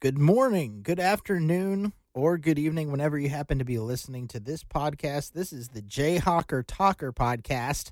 Good 0.00 0.16
morning, 0.16 0.82
good 0.84 1.00
afternoon, 1.00 1.92
or 2.14 2.38
good 2.38 2.56
evening, 2.56 2.92
whenever 2.92 3.18
you 3.18 3.30
happen 3.30 3.58
to 3.58 3.64
be 3.64 3.80
listening 3.80 4.28
to 4.28 4.38
this 4.38 4.62
podcast. 4.62 5.32
This 5.32 5.52
is 5.52 5.70
the 5.70 5.82
Jayhawker 5.82 6.62
Talker 6.64 7.12
podcast, 7.12 7.90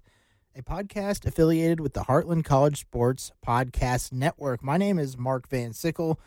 a 0.55 0.63
podcast 0.63 1.27
affiliated 1.27 1.81
with 1.81 1.95
the 1.95 2.03
Heartland 2.05 2.45
College 2.45 2.79
Sports 2.79 3.33
Podcast 3.45 4.13
Network. 4.13 4.63
My 4.63 4.77
name 4.77 5.01
is 5.01 5.19
Mark 5.19 5.49
Van 5.49 5.73
Sickle, 5.73 6.21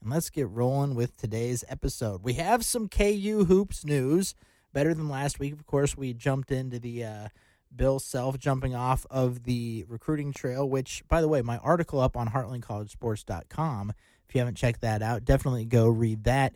and 0.00 0.10
let's 0.10 0.30
get 0.30 0.48
rolling 0.48 0.94
with 0.94 1.14
today's 1.18 1.62
episode. 1.68 2.22
We 2.22 2.32
have 2.32 2.64
some 2.64 2.88
KU 2.88 3.44
hoops 3.46 3.84
news. 3.84 4.34
Better 4.72 4.94
than 4.94 5.10
last 5.10 5.38
week, 5.38 5.52
of 5.52 5.66
course. 5.66 5.94
We 5.94 6.14
jumped 6.14 6.50
into 6.50 6.78
the 6.78 7.04
uh, 7.04 7.28
Bill 7.76 7.98
Self 7.98 8.38
jumping 8.38 8.74
off 8.74 9.04
of 9.10 9.42
the 9.42 9.84
recruiting 9.88 10.32
trail, 10.32 10.66
which, 10.66 11.02
by 11.06 11.20
the 11.20 11.28
way, 11.28 11.42
my 11.42 11.58
article 11.58 12.00
up 12.00 12.16
on 12.16 12.30
heartlandcollegesports.com. 12.30 13.92
If 14.28 14.34
you 14.34 14.40
haven't 14.40 14.56
checked 14.56 14.82
that 14.82 15.00
out, 15.00 15.24
definitely 15.24 15.64
go 15.64 15.88
read 15.88 16.24
that. 16.24 16.54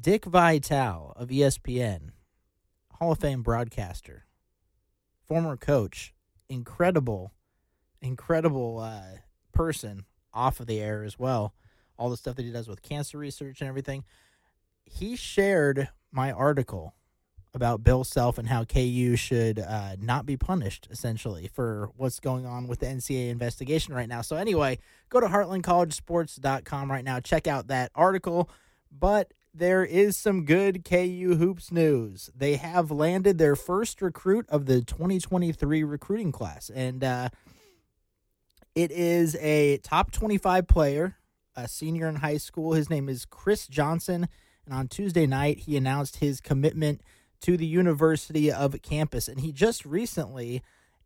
Dick 0.00 0.24
Vitale 0.24 1.12
of 1.16 1.28
ESPN, 1.28 2.10
Hall 2.92 3.12
of 3.12 3.18
Fame 3.18 3.42
broadcaster, 3.42 4.26
former 5.26 5.56
coach, 5.56 6.14
incredible, 6.48 7.32
incredible 8.00 8.78
uh, 8.78 9.18
person 9.52 10.04
off 10.32 10.60
of 10.60 10.66
the 10.66 10.80
air 10.80 11.02
as 11.02 11.18
well. 11.18 11.52
All 11.98 12.10
the 12.10 12.16
stuff 12.16 12.36
that 12.36 12.44
he 12.44 12.52
does 12.52 12.68
with 12.68 12.82
cancer 12.82 13.18
research 13.18 13.60
and 13.60 13.68
everything. 13.68 14.04
He 14.84 15.16
shared 15.16 15.88
my 16.12 16.30
article 16.30 16.94
about 17.54 17.82
Bill 17.82 18.04
Self 18.04 18.38
and 18.38 18.48
how 18.48 18.64
KU 18.64 19.16
should 19.16 19.58
uh, 19.58 19.96
not 20.00 20.26
be 20.26 20.36
punished, 20.36 20.88
essentially, 20.90 21.48
for 21.52 21.90
what's 21.96 22.20
going 22.20 22.46
on 22.46 22.68
with 22.68 22.80
the 22.80 22.86
NCAA 22.86 23.30
investigation 23.30 23.94
right 23.94 24.08
now. 24.08 24.20
So, 24.22 24.36
anyway, 24.36 24.78
go 25.08 25.20
to 25.20 25.26
heartlandcollegesports.com 25.26 26.90
right 26.90 27.04
now. 27.04 27.20
Check 27.20 27.46
out 27.46 27.68
that 27.68 27.90
article. 27.94 28.48
But 28.90 29.32
there 29.52 29.84
is 29.84 30.16
some 30.16 30.44
good 30.44 30.84
KU 30.84 31.36
Hoops 31.38 31.72
news. 31.72 32.30
They 32.36 32.56
have 32.56 32.90
landed 32.90 33.38
their 33.38 33.56
first 33.56 34.00
recruit 34.00 34.46
of 34.48 34.66
the 34.66 34.82
2023 34.82 35.82
recruiting 35.82 36.32
class. 36.32 36.70
And 36.70 37.02
uh, 37.02 37.30
it 38.74 38.90
is 38.92 39.36
a 39.36 39.78
top 39.78 40.12
25 40.12 40.68
player, 40.68 41.16
a 41.56 41.66
senior 41.66 42.08
in 42.08 42.16
high 42.16 42.36
school. 42.36 42.72
His 42.74 42.88
name 42.88 43.08
is 43.08 43.24
Chris 43.24 43.66
Johnson. 43.66 44.28
And 44.64 44.74
on 44.74 44.88
Tuesday 44.88 45.26
night, 45.26 45.60
he 45.60 45.76
announced 45.76 46.16
his 46.16 46.40
commitment 46.40 47.02
to 47.40 47.56
the 47.56 47.66
University 47.66 48.50
of 48.52 48.80
Kansas. 48.82 49.28
And 49.28 49.40
he 49.40 49.52
just 49.52 49.84
recently, 49.84 50.62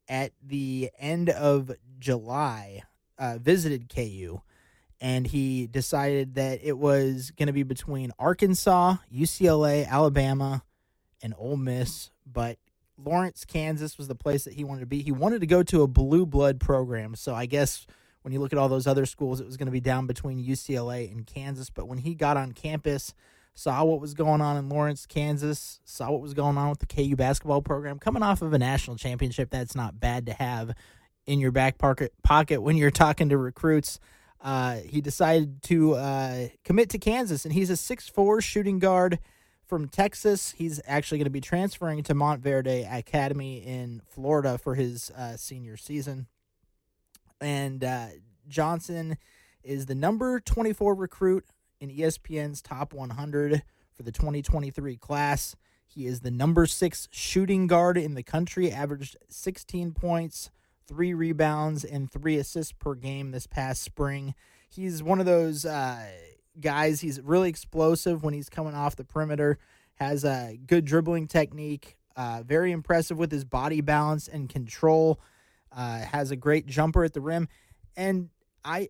at 0.08 0.32
the 0.42 0.90
end 0.98 1.30
of 1.30 1.72
July, 1.98 2.82
uh, 3.18 3.38
visited 3.38 3.88
KU 3.88 4.40
and 5.00 5.26
he 5.26 5.66
decided 5.66 6.36
that 6.36 6.60
it 6.62 6.78
was 6.78 7.30
going 7.32 7.48
to 7.48 7.52
be 7.52 7.62
between 7.62 8.10
Arkansas, 8.18 8.96
UCLA, 9.12 9.86
Alabama, 9.86 10.62
and 11.22 11.34
Ole 11.36 11.58
Miss. 11.58 12.10
But 12.24 12.58
Lawrence, 12.96 13.44
Kansas 13.44 13.98
was 13.98 14.08
the 14.08 14.14
place 14.14 14.44
that 14.44 14.54
he 14.54 14.64
wanted 14.64 14.80
to 14.80 14.86
be. 14.86 15.02
He 15.02 15.12
wanted 15.12 15.40
to 15.40 15.46
go 15.46 15.62
to 15.64 15.82
a 15.82 15.86
blue 15.86 16.24
blood 16.24 16.58
program. 16.60 17.16
So 17.16 17.34
I 17.34 17.46
guess 17.46 17.86
when 18.22 18.32
you 18.32 18.40
look 18.40 18.54
at 18.54 18.58
all 18.58 18.70
those 18.70 18.86
other 18.86 19.04
schools, 19.04 19.40
it 19.40 19.46
was 19.46 19.58
going 19.58 19.66
to 19.66 19.72
be 19.72 19.80
down 19.80 20.06
between 20.06 20.42
UCLA 20.42 21.10
and 21.10 21.26
Kansas. 21.26 21.68
But 21.70 21.86
when 21.86 21.98
he 21.98 22.14
got 22.14 22.36
on 22.36 22.52
campus, 22.52 23.12
saw 23.54 23.84
what 23.84 24.00
was 24.00 24.14
going 24.14 24.40
on 24.40 24.56
in 24.56 24.68
Lawrence, 24.68 25.06
Kansas, 25.06 25.80
saw 25.84 26.10
what 26.10 26.20
was 26.20 26.34
going 26.34 26.58
on 26.58 26.70
with 26.70 26.80
the 26.80 26.86
KU 26.86 27.16
basketball 27.16 27.62
program, 27.62 27.98
coming 27.98 28.22
off 28.22 28.42
of 28.42 28.52
a 28.52 28.58
national 28.58 28.96
championship, 28.96 29.50
that's 29.50 29.76
not 29.76 30.00
bad 30.00 30.26
to 30.26 30.32
have 30.32 30.74
in 31.26 31.38
your 31.38 31.52
back 31.52 31.78
pocket 31.78 32.62
when 32.62 32.76
you're 32.76 32.90
talking 32.90 33.28
to 33.28 33.38
recruits. 33.38 34.00
Uh, 34.40 34.76
he 34.76 35.00
decided 35.00 35.62
to 35.62 35.94
uh, 35.94 36.48
commit 36.64 36.90
to 36.90 36.98
Kansas, 36.98 37.44
and 37.44 37.54
he's 37.54 37.70
a 37.70 37.76
six-four 37.76 38.42
shooting 38.42 38.78
guard 38.78 39.18
from 39.66 39.88
Texas. 39.88 40.52
He's 40.58 40.80
actually 40.86 41.18
going 41.18 41.24
to 41.24 41.30
be 41.30 41.40
transferring 41.40 42.02
to 42.02 42.14
Montverde 42.14 42.92
Academy 42.92 43.58
in 43.58 44.02
Florida 44.06 44.58
for 44.58 44.74
his 44.74 45.10
uh, 45.12 45.36
senior 45.36 45.78
season. 45.78 46.26
And 47.40 47.82
uh, 47.82 48.08
Johnson 48.48 49.16
is 49.62 49.86
the 49.86 49.94
number 49.94 50.40
24 50.40 50.94
recruit 50.94 51.46
in 51.80 51.90
ESPN's 51.90 52.62
top 52.62 52.92
100 52.92 53.62
for 53.92 54.02
the 54.02 54.12
2023 54.12 54.96
class. 54.96 55.56
He 55.86 56.06
is 56.06 56.20
the 56.20 56.30
number 56.30 56.66
six 56.66 57.08
shooting 57.10 57.66
guard 57.66 57.96
in 57.96 58.14
the 58.14 58.22
country, 58.22 58.70
averaged 58.70 59.16
16 59.28 59.92
points, 59.92 60.50
three 60.86 61.14
rebounds 61.14 61.84
and 61.84 62.10
three 62.10 62.36
assists 62.36 62.72
per 62.72 62.94
game 62.94 63.30
this 63.30 63.46
past 63.46 63.82
spring. 63.82 64.34
He's 64.68 65.02
one 65.02 65.20
of 65.20 65.26
those 65.26 65.64
uh, 65.64 66.04
guys. 66.60 67.00
He's 67.00 67.20
really 67.20 67.48
explosive 67.48 68.24
when 68.24 68.34
he's 68.34 68.48
coming 68.48 68.74
off 68.74 68.96
the 68.96 69.04
perimeter. 69.04 69.58
Has 69.96 70.24
a 70.24 70.58
good 70.66 70.84
dribbling 70.84 71.28
technique. 71.28 71.96
Uh, 72.16 72.42
very 72.44 72.72
impressive 72.72 73.16
with 73.16 73.30
his 73.30 73.44
body 73.44 73.80
balance 73.80 74.26
and 74.26 74.48
control. 74.48 75.20
Uh, 75.70 75.98
has 75.98 76.30
a 76.30 76.36
great 76.36 76.66
jumper 76.66 77.04
at 77.04 77.12
the 77.12 77.20
rim. 77.20 77.48
And 77.96 78.30
I 78.64 78.88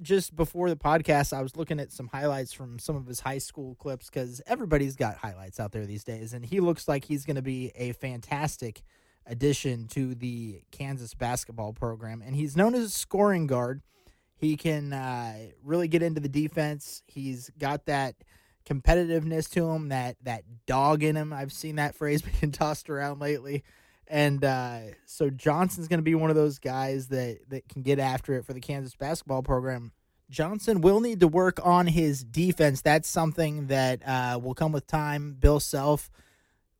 just 0.00 0.34
before 0.34 0.68
the 0.68 0.76
podcast, 0.76 1.32
I 1.32 1.42
was 1.42 1.56
looking 1.56 1.80
at 1.80 1.92
some 1.92 2.08
highlights 2.08 2.52
from 2.52 2.78
some 2.78 2.96
of 2.96 3.06
his 3.06 3.20
high 3.20 3.38
school 3.38 3.74
clips 3.76 4.10
because 4.10 4.42
everybody's 4.46 4.96
got 4.96 5.16
highlights 5.16 5.60
out 5.60 5.72
there 5.72 5.86
these 5.86 6.04
days, 6.04 6.32
and 6.32 6.44
he 6.44 6.60
looks 6.60 6.88
like 6.88 7.04
he's 7.04 7.24
going 7.24 7.36
to 7.36 7.42
be 7.42 7.72
a 7.76 7.92
fantastic 7.92 8.82
addition 9.26 9.86
to 9.88 10.14
the 10.14 10.62
Kansas 10.70 11.14
basketball 11.14 11.72
program. 11.72 12.22
And 12.24 12.36
he's 12.36 12.56
known 12.56 12.74
as 12.74 12.84
a 12.84 12.90
scoring 12.90 13.46
guard. 13.46 13.82
He 14.36 14.56
can 14.56 14.92
uh, 14.92 15.36
really 15.62 15.88
get 15.88 16.02
into 16.02 16.20
the 16.20 16.28
defense. 16.28 17.02
He's 17.06 17.50
got 17.58 17.86
that 17.86 18.16
competitiveness 18.66 19.48
to 19.50 19.68
him, 19.70 19.88
that 19.88 20.16
that 20.22 20.44
dog 20.66 21.02
in 21.02 21.16
him. 21.16 21.32
I've 21.32 21.52
seen 21.52 21.76
that 21.76 21.94
phrase 21.96 22.22
being 22.22 22.52
tossed 22.52 22.90
around 22.90 23.20
lately. 23.20 23.64
And 24.06 24.44
uh, 24.44 24.80
so 25.06 25.30
Johnson's 25.30 25.88
going 25.88 25.98
to 25.98 26.04
be 26.04 26.14
one 26.14 26.30
of 26.30 26.36
those 26.36 26.58
guys 26.58 27.08
that 27.08 27.38
that 27.48 27.68
can 27.68 27.82
get 27.82 27.98
after 27.98 28.34
it 28.34 28.44
for 28.44 28.52
the 28.52 28.60
Kansas 28.60 28.94
basketball 28.94 29.42
program. 29.42 29.92
Johnson 30.30 30.80
will 30.80 31.00
need 31.00 31.20
to 31.20 31.28
work 31.28 31.58
on 31.62 31.86
his 31.86 32.24
defense. 32.24 32.80
That's 32.80 33.08
something 33.08 33.68
that 33.68 34.06
uh, 34.06 34.38
will 34.42 34.54
come 34.54 34.72
with 34.72 34.86
time. 34.86 35.36
Bill 35.38 35.60
Self 35.60 36.10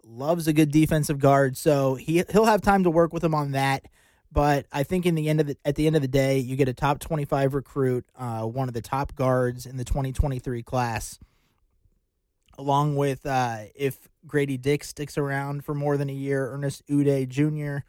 loves 0.02 0.46
a 0.46 0.52
good 0.52 0.70
defensive 0.70 1.18
guard, 1.18 1.56
so 1.56 1.94
he 1.94 2.24
he'll 2.30 2.44
have 2.46 2.62
time 2.62 2.84
to 2.84 2.90
work 2.90 3.12
with 3.12 3.24
him 3.24 3.34
on 3.34 3.52
that. 3.52 3.86
But 4.30 4.66
I 4.72 4.82
think 4.82 5.06
in 5.06 5.14
the 5.14 5.28
end 5.28 5.40
of 5.40 5.46
the 5.46 5.56
at 5.64 5.76
the 5.76 5.86
end 5.86 5.94
of 5.94 6.02
the 6.02 6.08
day, 6.08 6.38
you 6.38 6.56
get 6.56 6.68
a 6.68 6.74
top 6.74 6.98
twenty 6.98 7.24
five 7.24 7.54
recruit, 7.54 8.04
uh, 8.16 8.42
one 8.42 8.68
of 8.68 8.74
the 8.74 8.82
top 8.82 9.14
guards 9.14 9.64
in 9.66 9.76
the 9.76 9.84
twenty 9.84 10.12
twenty 10.12 10.38
three 10.38 10.62
class, 10.62 11.18
along 12.58 12.96
with 12.96 13.24
uh, 13.24 13.58
if 13.74 14.08
Grady 14.26 14.56
Dick 14.56 14.84
sticks 14.84 15.18
around 15.18 15.64
for 15.64 15.74
more 15.74 15.96
than 15.96 16.08
a 16.08 16.14
year, 16.14 16.50
Ernest 16.50 16.86
Udeh 16.88 17.28
Jr. 17.28 17.84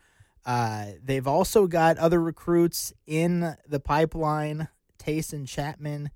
Uh, 0.45 0.91
they've 1.03 1.27
also 1.27 1.67
got 1.67 1.97
other 1.97 2.21
recruits 2.21 2.93
in 3.07 3.55
the 3.67 3.79
pipeline. 3.79 4.67
Tayson 4.99 5.47
Chapman, 5.47 6.09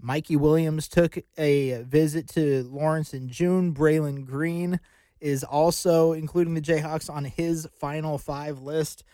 Mikey 0.00 0.36
Williams 0.36 0.88
took 0.88 1.18
a 1.38 1.82
visit 1.82 2.28
to 2.30 2.64
Lawrence 2.64 3.14
in 3.14 3.28
June. 3.28 3.72
Braylon 3.72 4.24
Green 4.24 4.80
is 5.20 5.44
also 5.44 6.12
including 6.12 6.54
the 6.54 6.60
Jayhawks 6.60 7.08
on 7.08 7.24
his 7.24 7.68
final 7.78 8.18
five 8.18 8.60
list. 8.60 9.04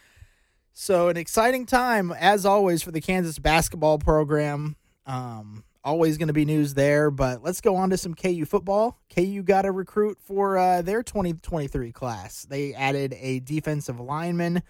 So, 0.72 1.08
an 1.08 1.16
exciting 1.16 1.66
time, 1.66 2.12
as 2.12 2.46
always, 2.46 2.82
for 2.82 2.92
the 2.92 3.00
Kansas 3.00 3.38
basketball 3.38 3.98
program. 3.98 4.76
Um, 5.06 5.64
always 5.84 6.18
going 6.18 6.28
to 6.28 6.34
be 6.34 6.44
news 6.44 6.74
there, 6.74 7.10
but 7.10 7.42
let's 7.42 7.60
go 7.60 7.76
on 7.76 7.90
to 7.90 7.96
some 7.96 8.14
KU 8.14 8.44
football. 8.44 8.98
KU 9.14 9.42
got 9.42 9.64
a 9.64 9.72
recruit 9.72 10.18
for 10.20 10.58
uh, 10.58 10.82
their 10.82 11.02
2023 11.02 11.92
class. 11.92 12.44
They 12.44 12.74
added 12.74 13.14
a 13.18 13.40
defensive 13.40 14.00
lineman 14.00 14.62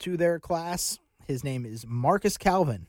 to 0.00 0.16
their 0.16 0.38
class. 0.38 0.98
His 1.26 1.44
name 1.44 1.64
is 1.64 1.86
Marcus 1.86 2.36
Calvin. 2.36 2.86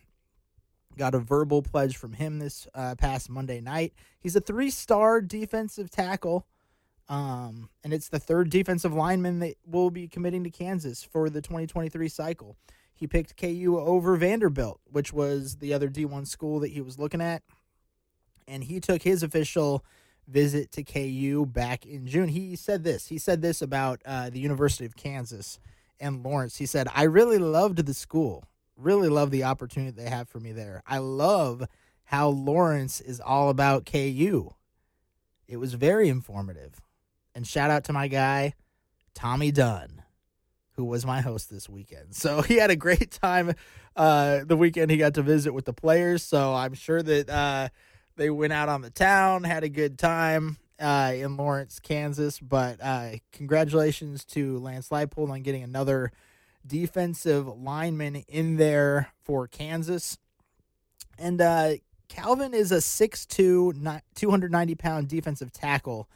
Got 0.98 1.16
a 1.16 1.20
verbal 1.20 1.62
pledge 1.62 1.98
from 1.98 2.14
him 2.14 2.40
this 2.40 2.68
uh, 2.76 2.96
past 2.96 3.30
Monday 3.30 3.62
night. 3.62 3.94
He's 4.20 4.36
a 4.36 4.42
three 4.42 4.70
star 4.70 5.22
defensive 5.22 5.90
tackle 5.90 6.46
um, 7.10 7.70
and 7.84 7.94
it's 7.94 8.10
the 8.10 8.20
third 8.20 8.50
defensive 8.50 8.94
lineman 8.94 9.40
that 9.40 9.56
will 9.66 9.90
be 9.90 10.08
committing 10.08 10.44
to 10.46 10.50
Kansas 10.50 11.04
for 11.04 11.30
the 11.30 11.42
2023 11.42 12.08
cycle. 12.08 12.58
He 12.94 13.08
picked 13.08 13.36
KU 13.36 13.78
over 13.80 14.16
Vanderbilt, 14.16 14.80
which 14.86 15.12
was 15.12 15.58
the 15.58 15.74
other 15.74 15.90
D1 15.90 16.28
school 16.28 16.60
that 16.62 16.72
he 16.72 16.82
was 16.82 16.98
looking 16.98 17.22
at. 17.22 17.44
And 18.48 18.64
he 18.64 18.80
took 18.80 19.02
his 19.02 19.24
official 19.24 19.84
visit 20.28 20.72
to 20.72 20.84
KU 20.84 21.46
back 21.46 21.86
in 21.86 22.08
June. 22.08 22.30
He 22.30 22.56
said 22.56 22.84
this. 22.84 23.08
He 23.08 23.18
said 23.18 23.42
this 23.42 23.62
about 23.62 24.02
uh, 24.06 24.30
the 24.30 24.40
University 24.40 24.86
of 24.86 24.96
Kansas 24.96 25.60
and 26.00 26.24
Lawrence. 26.24 26.58
He 26.58 26.66
said, 26.66 26.88
I 26.94 27.04
really 27.04 27.38
loved 27.38 27.86
the 27.86 27.94
school, 27.94 28.46
really 28.78 29.10
love 29.10 29.32
the 29.32 29.44
opportunity 29.44 29.92
they 29.92 30.10
have 30.10 30.30
for 30.30 30.40
me 30.40 30.52
there. 30.52 30.82
I 30.88 31.00
love 31.00 31.64
how 32.06 32.30
Lawrence 32.30 33.02
is 33.02 33.20
all 33.20 33.50
about 33.50 33.86
KU. 33.86 34.54
It 35.48 35.58
was 35.58 35.74
very 35.74 36.10
informative. 36.10 36.82
And 37.36 37.48
shout 37.48 37.72
out 37.72 37.84
to 37.86 37.94
my 37.94 38.08
guy, 38.08 38.54
Tommy 39.14 39.52
Dunn, 39.52 40.04
who 40.76 40.86
was 40.86 41.06
my 41.06 41.22
host 41.22 41.50
this 41.50 41.70
weekend. 41.70 42.08
So 42.14 42.42
he 42.42 42.58
had 42.58 42.70
a 42.70 42.76
great 42.76 43.12
time 43.12 43.54
uh, 43.96 44.42
the 44.46 44.58
weekend 44.58 44.92
he 44.92 44.98
got 44.98 45.14
to 45.16 45.22
visit 45.22 45.54
with 45.54 45.66
the 45.66 45.74
players. 45.74 46.24
So 46.24 46.54
I'm 46.54 46.74
sure 46.74 47.02
that 47.02 47.30
uh, 47.30 47.70
they 48.16 48.30
went 48.30 48.54
out 48.54 48.70
on 48.70 48.82
the 48.82 48.90
town, 48.90 49.44
had 49.44 49.64
a 49.64 49.70
good 49.70 49.98
time 49.98 50.58
uh, 50.80 51.14
in 51.16 51.38
Lawrence, 51.38 51.80
Kansas. 51.80 52.40
But 52.40 52.80
uh, 52.82 53.12
congratulations 53.32 54.26
to 54.26 54.60
Lance 54.60 54.90
Leipold 54.90 55.30
on 55.30 55.42
getting 55.42 55.64
another 55.64 56.12
defensive 56.66 57.48
lineman 57.48 58.18
in 58.28 58.58
there 58.58 59.12
for 59.24 59.48
Kansas. 59.48 60.18
And 61.18 61.42
uh, 61.42 61.74
Calvin 62.10 62.54
is 62.54 62.72
a 62.72 62.78
6'2", 62.78 64.02
290 64.16 64.76
pound 64.76 65.08
defensive 65.08 65.52
tackle. 65.52 66.10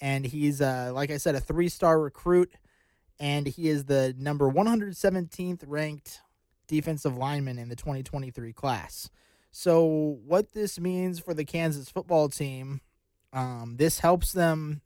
And 0.00 0.24
he's, 0.24 0.60
uh, 0.60 0.92
like 0.94 1.10
I 1.10 1.16
said, 1.16 1.34
a 1.34 1.40
three 1.40 1.68
star 1.68 2.00
recruit. 2.00 2.52
And 3.20 3.48
he 3.48 3.68
is 3.68 3.86
the 3.86 4.14
number 4.16 4.48
117th 4.48 5.64
ranked 5.66 6.20
defensive 6.68 7.16
lineman 7.16 7.58
in 7.58 7.68
the 7.68 7.74
2023 7.74 8.52
class. 8.52 9.10
So, 9.60 10.20
what 10.24 10.52
this 10.52 10.78
means 10.78 11.18
for 11.18 11.34
the 11.34 11.44
Kansas 11.44 11.90
football 11.90 12.28
team, 12.28 12.80
um, 13.32 13.74
this 13.76 13.98
helps 13.98 14.30
them. 14.30 14.82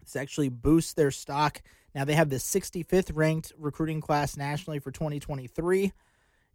This 0.00 0.16
actually 0.16 0.48
boosts 0.48 0.94
their 0.94 1.10
stock. 1.10 1.60
Now 1.94 2.06
they 2.06 2.14
have 2.14 2.30
the 2.30 2.36
65th 2.36 3.10
ranked 3.12 3.52
recruiting 3.58 4.00
class 4.00 4.34
nationally 4.34 4.78
for 4.78 4.90
2023, 4.90 5.92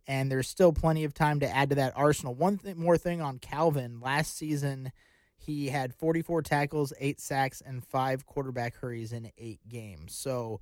and 0.08 0.32
there's 0.32 0.48
still 0.48 0.74
plenty 0.74 1.04
of 1.04 1.14
time 1.14 1.42
to 1.42 1.48
add 1.48 1.70
to 1.70 1.76
that 1.76 1.94
arsenal. 1.96 2.34
One 2.34 2.58
th- 2.58 2.76
more 2.76 2.98
thing 2.98 3.22
on 3.22 3.38
Calvin 3.38 4.00
last 4.02 4.36
season, 4.36 4.92
he 5.38 5.68
had 5.68 5.94
44 5.94 6.42
tackles, 6.42 6.92
eight 7.00 7.22
sacks, 7.22 7.62
and 7.64 7.86
five 7.86 8.26
quarterback 8.26 8.78
hurries 8.78 9.14
in 9.14 9.32
eight 9.38 9.60
games. 9.70 10.16
So, 10.16 10.60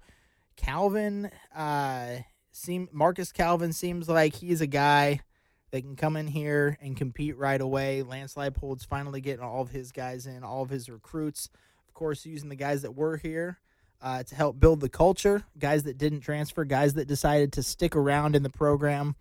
Calvin, 0.57 1.31
uh, 1.55 2.17
seem 2.51 2.89
Marcus 2.91 3.31
Calvin 3.31 3.71
seems 3.71 4.09
like 4.09 4.35
he's 4.35 4.59
a 4.59 4.67
guy 4.67 5.21
they 5.71 5.81
can 5.81 5.95
come 5.95 6.17
in 6.17 6.27
here 6.27 6.77
and 6.81 6.97
compete 6.97 7.37
right 7.37 7.59
away. 7.59 8.03
Lance 8.03 8.35
Leipold's 8.35 8.83
finally 8.83 9.21
getting 9.21 9.43
all 9.43 9.61
of 9.61 9.71
his 9.71 9.91
guys 9.91 10.27
in, 10.27 10.43
all 10.43 10.61
of 10.61 10.69
his 10.69 10.89
recruits. 10.89 11.49
Of 11.87 11.93
course, 11.93 12.25
using 12.25 12.49
the 12.49 12.55
guys 12.55 12.81
that 12.81 12.95
were 12.95 13.17
here 13.17 13.59
uh, 14.01 14.23
to 14.23 14.35
help 14.35 14.59
build 14.59 14.81
the 14.81 14.89
culture, 14.89 15.43
guys 15.57 15.83
that 15.83 15.97
didn't 15.97 16.21
transfer, 16.21 16.65
guys 16.65 16.95
that 16.95 17.07
decided 17.07 17.53
to 17.53 17.63
stick 17.63 17.95
around 17.95 18.35
in 18.35 18.43
the 18.43 18.49
program. 18.49 19.15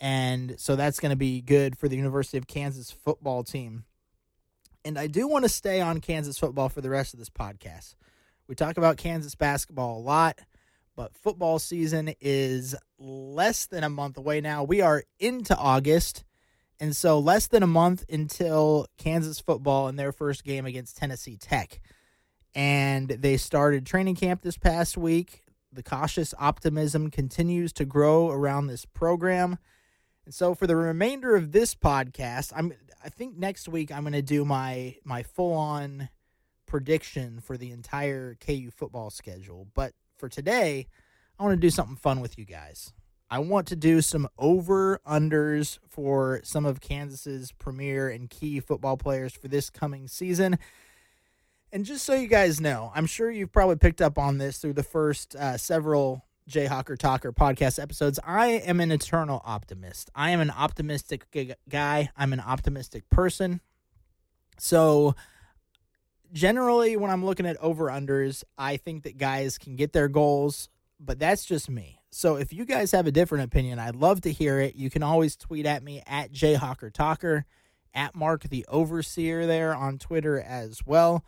And 0.00 0.58
so 0.58 0.76
that's 0.76 1.00
going 1.00 1.10
to 1.10 1.16
be 1.16 1.42
good 1.42 1.76
for 1.76 1.88
the 1.88 1.96
University 1.96 2.38
of 2.38 2.46
Kansas 2.46 2.90
football 2.90 3.44
team. 3.44 3.84
And 4.84 4.98
I 4.98 5.06
do 5.06 5.28
want 5.28 5.44
to 5.44 5.50
stay 5.50 5.82
on 5.82 6.00
Kansas 6.00 6.38
football 6.38 6.70
for 6.70 6.80
the 6.80 6.88
rest 6.88 7.12
of 7.12 7.18
this 7.18 7.28
podcast. 7.28 7.96
We 8.46 8.54
talk 8.54 8.78
about 8.78 8.96
Kansas 8.96 9.34
basketball 9.34 9.98
a 9.98 10.00
lot 10.00 10.40
but 10.96 11.16
football 11.16 11.58
season 11.58 12.14
is 12.20 12.74
less 12.98 13.66
than 13.66 13.84
a 13.84 13.88
month 13.88 14.16
away 14.16 14.40
now. 14.40 14.64
We 14.64 14.80
are 14.80 15.04
into 15.18 15.56
August, 15.56 16.24
and 16.78 16.94
so 16.94 17.18
less 17.18 17.46
than 17.46 17.62
a 17.62 17.68
month 17.68 18.04
until 18.08 18.86
Kansas 18.98 19.40
football 19.40 19.88
in 19.88 19.96
their 19.96 20.12
first 20.12 20.44
game 20.44 20.66
against 20.66 20.96
Tennessee 20.96 21.36
Tech. 21.36 21.80
And 22.54 23.08
they 23.08 23.36
started 23.36 23.86
training 23.86 24.16
camp 24.16 24.42
this 24.42 24.58
past 24.58 24.96
week. 24.96 25.44
The 25.72 25.82
cautious 25.82 26.34
optimism 26.38 27.10
continues 27.10 27.72
to 27.74 27.84
grow 27.84 28.30
around 28.30 28.66
this 28.66 28.84
program. 28.84 29.58
And 30.24 30.34
so 30.34 30.54
for 30.54 30.66
the 30.66 30.76
remainder 30.76 31.36
of 31.36 31.52
this 31.52 31.74
podcast, 31.74 32.52
I'm 32.54 32.72
I 33.02 33.08
think 33.08 33.36
next 33.38 33.68
week 33.68 33.90
I'm 33.90 34.02
going 34.02 34.12
to 34.12 34.22
do 34.22 34.44
my 34.44 34.96
my 35.04 35.22
full-on 35.22 36.08
prediction 36.66 37.40
for 37.40 37.56
the 37.56 37.70
entire 37.70 38.36
KU 38.36 38.70
football 38.70 39.10
schedule. 39.10 39.66
But 39.74 39.92
for 40.20 40.28
today, 40.28 40.86
I 41.38 41.42
want 41.42 41.54
to 41.56 41.60
do 41.60 41.70
something 41.70 41.96
fun 41.96 42.20
with 42.20 42.38
you 42.38 42.44
guys. 42.44 42.92
I 43.30 43.38
want 43.38 43.68
to 43.68 43.76
do 43.76 44.02
some 44.02 44.28
over 44.38 45.00
unders 45.06 45.78
for 45.88 46.40
some 46.44 46.66
of 46.66 46.80
Kansas's 46.80 47.52
premier 47.52 48.10
and 48.10 48.28
key 48.28 48.60
football 48.60 48.96
players 48.96 49.32
for 49.32 49.48
this 49.48 49.70
coming 49.70 50.06
season. 50.06 50.58
And 51.72 51.84
just 51.84 52.04
so 52.04 52.14
you 52.14 52.26
guys 52.26 52.60
know, 52.60 52.92
I'm 52.94 53.06
sure 53.06 53.30
you've 53.30 53.52
probably 53.52 53.76
picked 53.76 54.00
up 54.00 54.18
on 54.18 54.38
this 54.38 54.58
through 54.58 54.72
the 54.72 54.82
first 54.82 55.36
uh, 55.36 55.56
several 55.56 56.24
Jayhawker 56.50 56.98
Talker 56.98 57.32
podcast 57.32 57.80
episodes. 57.80 58.18
I 58.24 58.48
am 58.48 58.80
an 58.80 58.90
eternal 58.90 59.40
optimist. 59.44 60.10
I 60.14 60.30
am 60.30 60.40
an 60.40 60.50
optimistic 60.50 61.24
guy. 61.68 62.10
I'm 62.16 62.32
an 62.32 62.40
optimistic 62.40 63.08
person. 63.08 63.60
So 64.58 65.14
generally 66.32 66.96
when 66.96 67.10
I'm 67.10 67.24
looking 67.24 67.46
at 67.46 67.56
over 67.58 67.86
unders, 67.86 68.44
I 68.56 68.76
think 68.76 69.04
that 69.04 69.18
guys 69.18 69.58
can 69.58 69.76
get 69.76 69.92
their 69.92 70.08
goals, 70.08 70.68
but 70.98 71.18
that's 71.18 71.44
just 71.44 71.70
me. 71.70 72.00
So 72.10 72.36
if 72.36 72.52
you 72.52 72.64
guys 72.64 72.92
have 72.92 73.06
a 73.06 73.12
different 73.12 73.44
opinion, 73.44 73.78
I'd 73.78 73.94
love 73.94 74.20
to 74.22 74.32
hear 74.32 74.60
it. 74.60 74.74
You 74.74 74.90
can 74.90 75.02
always 75.02 75.36
tweet 75.36 75.66
at 75.66 75.82
me 75.82 76.02
at 76.06 76.32
Jayhawker 76.32 76.92
Talker, 76.92 77.46
at 77.94 78.14
Mark 78.14 78.42
the 78.44 78.64
Overseer 78.68 79.46
there 79.46 79.74
on 79.74 79.98
Twitter 79.98 80.40
as 80.40 80.84
well. 80.84 81.24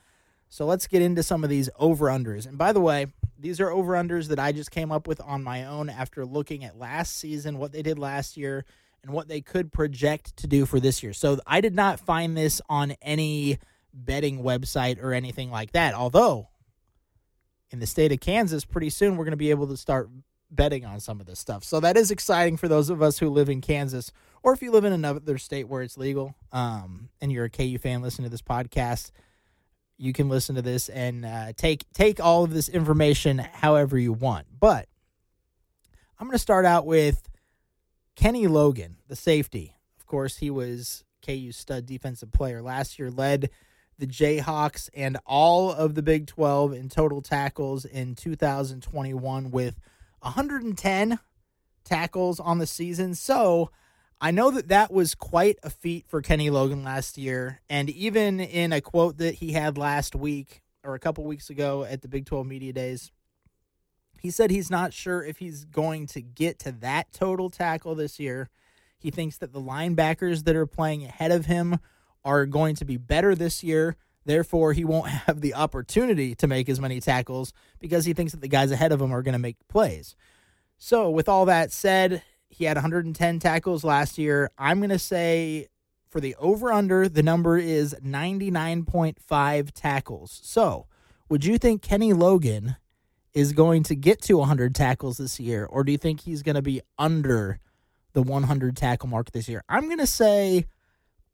So 0.48 0.66
let's 0.66 0.86
get 0.86 1.00
into 1.00 1.22
some 1.22 1.44
of 1.44 1.50
these 1.50 1.70
over 1.78 2.06
unders. 2.06 2.46
And 2.46 2.58
by 2.58 2.72
the 2.72 2.80
way, 2.80 3.06
these 3.38 3.60
are 3.60 3.70
over 3.70 3.94
unders 3.94 4.28
that 4.28 4.38
I 4.38 4.52
just 4.52 4.70
came 4.70 4.92
up 4.92 5.08
with 5.08 5.20
on 5.20 5.42
my 5.42 5.64
own 5.64 5.88
after 5.88 6.26
looking 6.26 6.62
at 6.64 6.78
last 6.78 7.16
season, 7.16 7.58
what 7.58 7.72
they 7.72 7.82
did 7.82 7.98
last 7.98 8.36
year, 8.36 8.64
and 9.02 9.12
what 9.12 9.28
they 9.28 9.40
could 9.40 9.72
project 9.72 10.36
to 10.36 10.46
do 10.46 10.66
for 10.66 10.78
this 10.78 11.02
year. 11.02 11.12
So 11.12 11.38
I 11.46 11.60
did 11.60 11.74
not 11.74 12.00
find 12.00 12.36
this 12.36 12.60
on 12.68 12.94
any 13.00 13.58
betting 13.92 14.42
website 14.42 15.02
or 15.02 15.12
anything 15.12 15.50
like 15.50 15.72
that. 15.72 15.94
Although, 15.94 16.48
in 17.70 17.78
the 17.80 17.86
state 17.86 18.12
of 18.12 18.20
Kansas, 18.20 18.64
pretty 18.64 18.90
soon 18.90 19.16
we're 19.16 19.24
going 19.24 19.32
to 19.32 19.36
be 19.36 19.50
able 19.50 19.68
to 19.68 19.76
start 19.76 20.10
betting 20.50 20.84
on 20.84 21.00
some 21.00 21.20
of 21.20 21.26
this 21.26 21.38
stuff. 21.38 21.64
So 21.64 21.80
that 21.80 21.96
is 21.96 22.10
exciting 22.10 22.56
for 22.56 22.68
those 22.68 22.90
of 22.90 23.02
us 23.02 23.18
who 23.18 23.30
live 23.30 23.48
in 23.48 23.60
Kansas, 23.60 24.12
or 24.42 24.52
if 24.52 24.62
you 24.62 24.70
live 24.70 24.84
in 24.84 24.92
another 24.92 25.38
state 25.38 25.68
where 25.68 25.82
it's 25.82 25.96
legal, 25.96 26.34
um, 26.52 27.08
and 27.20 27.32
you're 27.32 27.46
a 27.46 27.50
KU 27.50 27.78
fan 27.78 28.02
listening 28.02 28.26
to 28.26 28.30
this 28.30 28.42
podcast. 28.42 29.10
You 29.96 30.12
can 30.12 30.28
listen 30.28 30.56
to 30.56 30.62
this 30.62 30.88
and 30.88 31.24
uh, 31.24 31.52
take 31.56 31.84
take 31.92 32.18
all 32.18 32.44
of 32.44 32.52
this 32.52 32.68
information 32.68 33.38
however 33.38 33.96
you 33.96 34.12
want. 34.12 34.46
But 34.58 34.88
I'm 36.18 36.26
going 36.26 36.34
to 36.34 36.40
start 36.40 36.64
out 36.64 36.86
with 36.86 37.28
Kenny 38.16 38.46
Logan, 38.46 38.96
the 39.08 39.16
safety. 39.16 39.76
Of 39.98 40.06
course, 40.06 40.38
he 40.38 40.50
was 40.50 41.04
KU 41.24 41.52
stud 41.52 41.86
defensive 41.86 42.32
player 42.32 42.62
last 42.62 42.98
year, 42.98 43.10
led 43.10 43.50
the 43.98 44.06
Jayhawks 44.06 44.88
and 44.94 45.18
all 45.26 45.72
of 45.72 45.94
the 45.94 46.02
Big 46.02 46.26
12 46.26 46.72
in 46.72 46.88
total 46.88 47.22
tackles 47.22 47.84
in 47.84 48.14
2021 48.14 49.50
with 49.50 49.78
110 50.20 51.18
tackles 51.84 52.40
on 52.40 52.58
the 52.58 52.66
season. 52.66 53.14
So 53.14 53.70
I 54.20 54.30
know 54.30 54.50
that 54.52 54.68
that 54.68 54.92
was 54.92 55.14
quite 55.14 55.58
a 55.62 55.70
feat 55.70 56.06
for 56.08 56.22
Kenny 56.22 56.48
Logan 56.48 56.84
last 56.84 57.18
year. 57.18 57.60
And 57.68 57.90
even 57.90 58.40
in 58.40 58.72
a 58.72 58.80
quote 58.80 59.18
that 59.18 59.34
he 59.34 59.52
had 59.52 59.76
last 59.76 60.14
week 60.14 60.62
or 60.84 60.94
a 60.94 61.00
couple 61.00 61.24
weeks 61.24 61.50
ago 61.50 61.84
at 61.84 62.02
the 62.02 62.08
Big 62.08 62.26
12 62.26 62.46
Media 62.46 62.72
Days, 62.72 63.10
he 64.20 64.30
said 64.30 64.52
he's 64.52 64.70
not 64.70 64.92
sure 64.92 65.24
if 65.24 65.38
he's 65.38 65.64
going 65.64 66.06
to 66.06 66.22
get 66.22 66.60
to 66.60 66.70
that 66.70 67.12
total 67.12 67.50
tackle 67.50 67.96
this 67.96 68.20
year. 68.20 68.48
He 68.96 69.10
thinks 69.10 69.38
that 69.38 69.52
the 69.52 69.60
linebackers 69.60 70.44
that 70.44 70.54
are 70.54 70.66
playing 70.66 71.04
ahead 71.04 71.32
of 71.32 71.46
him 71.46 71.78
are 72.24 72.46
going 72.46 72.74
to 72.76 72.84
be 72.84 72.96
better 72.96 73.34
this 73.34 73.62
year. 73.62 73.96
Therefore, 74.24 74.72
he 74.72 74.84
won't 74.84 75.08
have 75.26 75.40
the 75.40 75.54
opportunity 75.54 76.34
to 76.36 76.46
make 76.46 76.68
as 76.68 76.80
many 76.80 77.00
tackles 77.00 77.52
because 77.80 78.04
he 78.04 78.12
thinks 78.12 78.32
that 78.32 78.40
the 78.40 78.48
guys 78.48 78.70
ahead 78.70 78.92
of 78.92 79.00
him 79.00 79.12
are 79.12 79.22
going 79.22 79.34
to 79.34 79.38
make 79.38 79.56
plays. 79.68 80.16
So, 80.78 81.10
with 81.10 81.28
all 81.28 81.44
that 81.46 81.72
said, 81.72 82.22
he 82.48 82.64
had 82.64 82.76
110 82.76 83.38
tackles 83.38 83.84
last 83.84 84.18
year. 84.18 84.50
I'm 84.58 84.78
going 84.78 84.90
to 84.90 84.98
say 84.98 85.68
for 86.08 86.20
the 86.20 86.36
over 86.38 86.72
under, 86.72 87.08
the 87.08 87.22
number 87.22 87.56
is 87.56 87.96
99.5 88.04 89.70
tackles. 89.72 90.40
So, 90.42 90.86
would 91.28 91.44
you 91.44 91.56
think 91.56 91.80
Kenny 91.80 92.12
Logan 92.12 92.76
is 93.32 93.52
going 93.52 93.82
to 93.84 93.96
get 93.96 94.20
to 94.22 94.36
100 94.36 94.74
tackles 94.74 95.16
this 95.16 95.40
year, 95.40 95.64
or 95.64 95.84
do 95.84 95.92
you 95.92 95.98
think 95.98 96.20
he's 96.20 96.42
going 96.42 96.54
to 96.54 96.62
be 96.62 96.82
under 96.98 97.58
the 98.12 98.22
100 98.22 98.76
tackle 98.76 99.08
mark 99.08 99.30
this 99.30 99.48
year? 99.48 99.62
I'm 99.68 99.86
going 99.86 99.98
to 99.98 100.06
say 100.06 100.66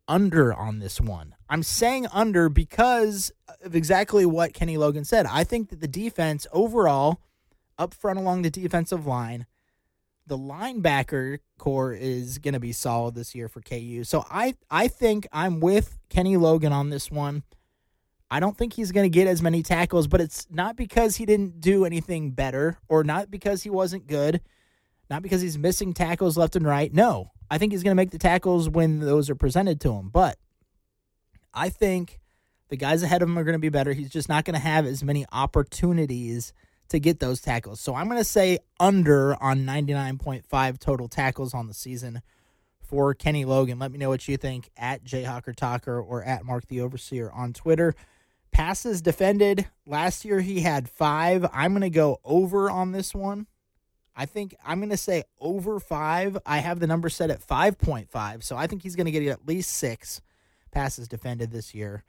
under 0.09 0.53
on 0.53 0.79
this 0.79 1.00
one. 1.00 1.35
I'm 1.49 1.62
saying 1.62 2.07
under 2.12 2.49
because 2.49 3.31
of 3.62 3.75
exactly 3.75 4.27
what 4.27 4.55
Kenny 4.55 4.77
Logan 4.77 5.05
said. 5.05 5.27
I 5.27 5.45
think 5.45 5.69
that 5.69 5.81
the 5.81 5.88
defense 5.88 6.47
overall, 6.53 7.21
up 7.79 7.95
front 7.95 8.19
along 8.19 8.43
the 8.43 8.50
defensive 8.50 9.07
line, 9.07 9.47
the 10.27 10.38
linebacker 10.38 11.38
core 11.59 11.93
is 11.93 12.38
going 12.38 12.55
to 12.55 12.61
be 12.61 12.73
solid 12.73 13.15
this 13.15 13.35
year 13.35 13.49
for 13.49 13.61
KU. 13.61 14.05
So 14.05 14.25
I 14.31 14.55
I 14.71 14.88
think 14.88 15.27
I'm 15.33 15.61
with 15.61 15.99
Kenny 16.09 16.37
Logan 16.37 16.73
on 16.73 16.91
this 16.91 17.11
one. 17.11 17.43
I 18.31 18.41
don't 18.41 18.57
think 18.57 18.75
he's 18.75 18.93
going 18.93 19.11
to 19.11 19.15
get 19.15 19.27
as 19.27 19.41
many 19.41 19.62
tackles, 19.62 20.07
but 20.07 20.21
it's 20.21 20.47
not 20.50 20.77
because 20.77 21.17
he 21.17 21.25
didn't 21.25 21.61
do 21.61 21.87
anything 21.87 22.33
better 22.33 22.79
or 22.87 23.03
not 23.03 23.31
because 23.31 23.62
he 23.62 23.71
wasn't 23.71 24.07
good, 24.07 24.43
not 25.09 25.23
because 25.23 25.41
he's 25.41 25.57
missing 25.57 25.95
tackles 25.95 26.37
left 26.37 26.55
and 26.55 26.67
right. 26.67 26.93
No, 26.93 27.31
I 27.50 27.59
think 27.59 27.73
he's 27.73 27.83
going 27.83 27.93
to 27.93 28.00
make 28.00 28.11
the 28.11 28.19
tackles 28.19 28.69
when 28.69 29.00
those 29.00 29.31
are 29.31 29.35
presented 29.35 29.81
to 29.83 29.93
him. 29.93 30.11
But 30.11 30.38
I 31.55 31.69
think 31.69 32.21
the 32.69 32.76
guys 32.76 33.02
ahead 33.02 33.23
of 33.23 33.28
him 33.28 33.38
are 33.38 33.45
going 33.45 33.55
to 33.55 33.59
be 33.59 33.71
better. 33.71 33.93
He's 33.93 34.11
just 34.11 34.28
not 34.28 34.45
going 34.45 34.55
to 34.55 34.61
have 34.61 34.87
as 34.87 35.02
many 35.02 35.26
opportunities 35.33 36.52
to 36.88 36.99
get 36.99 37.21
those 37.21 37.40
tackles. 37.40 37.81
So 37.81 37.95
I'm 37.95 38.07
going 38.07 38.19
to 38.19 38.25
say 38.25 38.59
under 38.81 39.40
on 39.43 39.61
99.5 39.61 40.78
total 40.78 41.09
tackles 41.09 41.55
on 41.55 41.67
the 41.67 41.75
season 41.75 42.23
for 42.81 43.14
Kenny 43.14 43.45
Logan. 43.45 43.78
Let 43.78 43.93
me 43.93 43.99
know 43.99 44.09
what 44.09 44.26
you 44.26 44.37
think 44.37 44.71
at 44.76 45.05
Jayhawker 45.05 45.55
Talker 45.55 46.00
or 46.00 46.25
at 46.25 46.45
Mark 46.45 46.67
the 46.69 46.81
Overseer 46.81 47.31
on 47.31 47.52
Twitter. 47.52 47.95
Passes 48.50 49.02
defended. 49.02 49.69
Last 49.87 50.25
year 50.25 50.40
he 50.40 50.61
had 50.61 50.88
five. 50.88 51.47
I'm 51.52 51.73
going 51.73 51.83
to 51.83 51.90
go 51.90 52.21
over 52.25 52.71
on 52.71 52.93
this 52.93 53.14
one. 53.14 53.47
I 54.19 54.27
think 54.27 54.57
I'm 54.67 54.81
going 54.81 54.91
to 54.91 54.97
say 54.97 55.23
over 55.41 55.79
five. 55.79 56.37
I 56.45 56.59
have 56.59 56.81
the 56.81 56.89
number 56.89 57.09
set 57.09 57.31
at 57.31 57.41
5.5. 57.41 58.43
So 58.43 58.57
I 58.57 58.67
think 58.67 58.83
he's 58.83 58.97
going 58.97 59.05
to 59.05 59.13
get 59.13 59.25
at 59.29 59.47
least 59.47 59.71
six 59.71 60.21
passes 60.73 61.07
defended 61.07 61.53
this 61.53 61.73
year. 61.73 62.03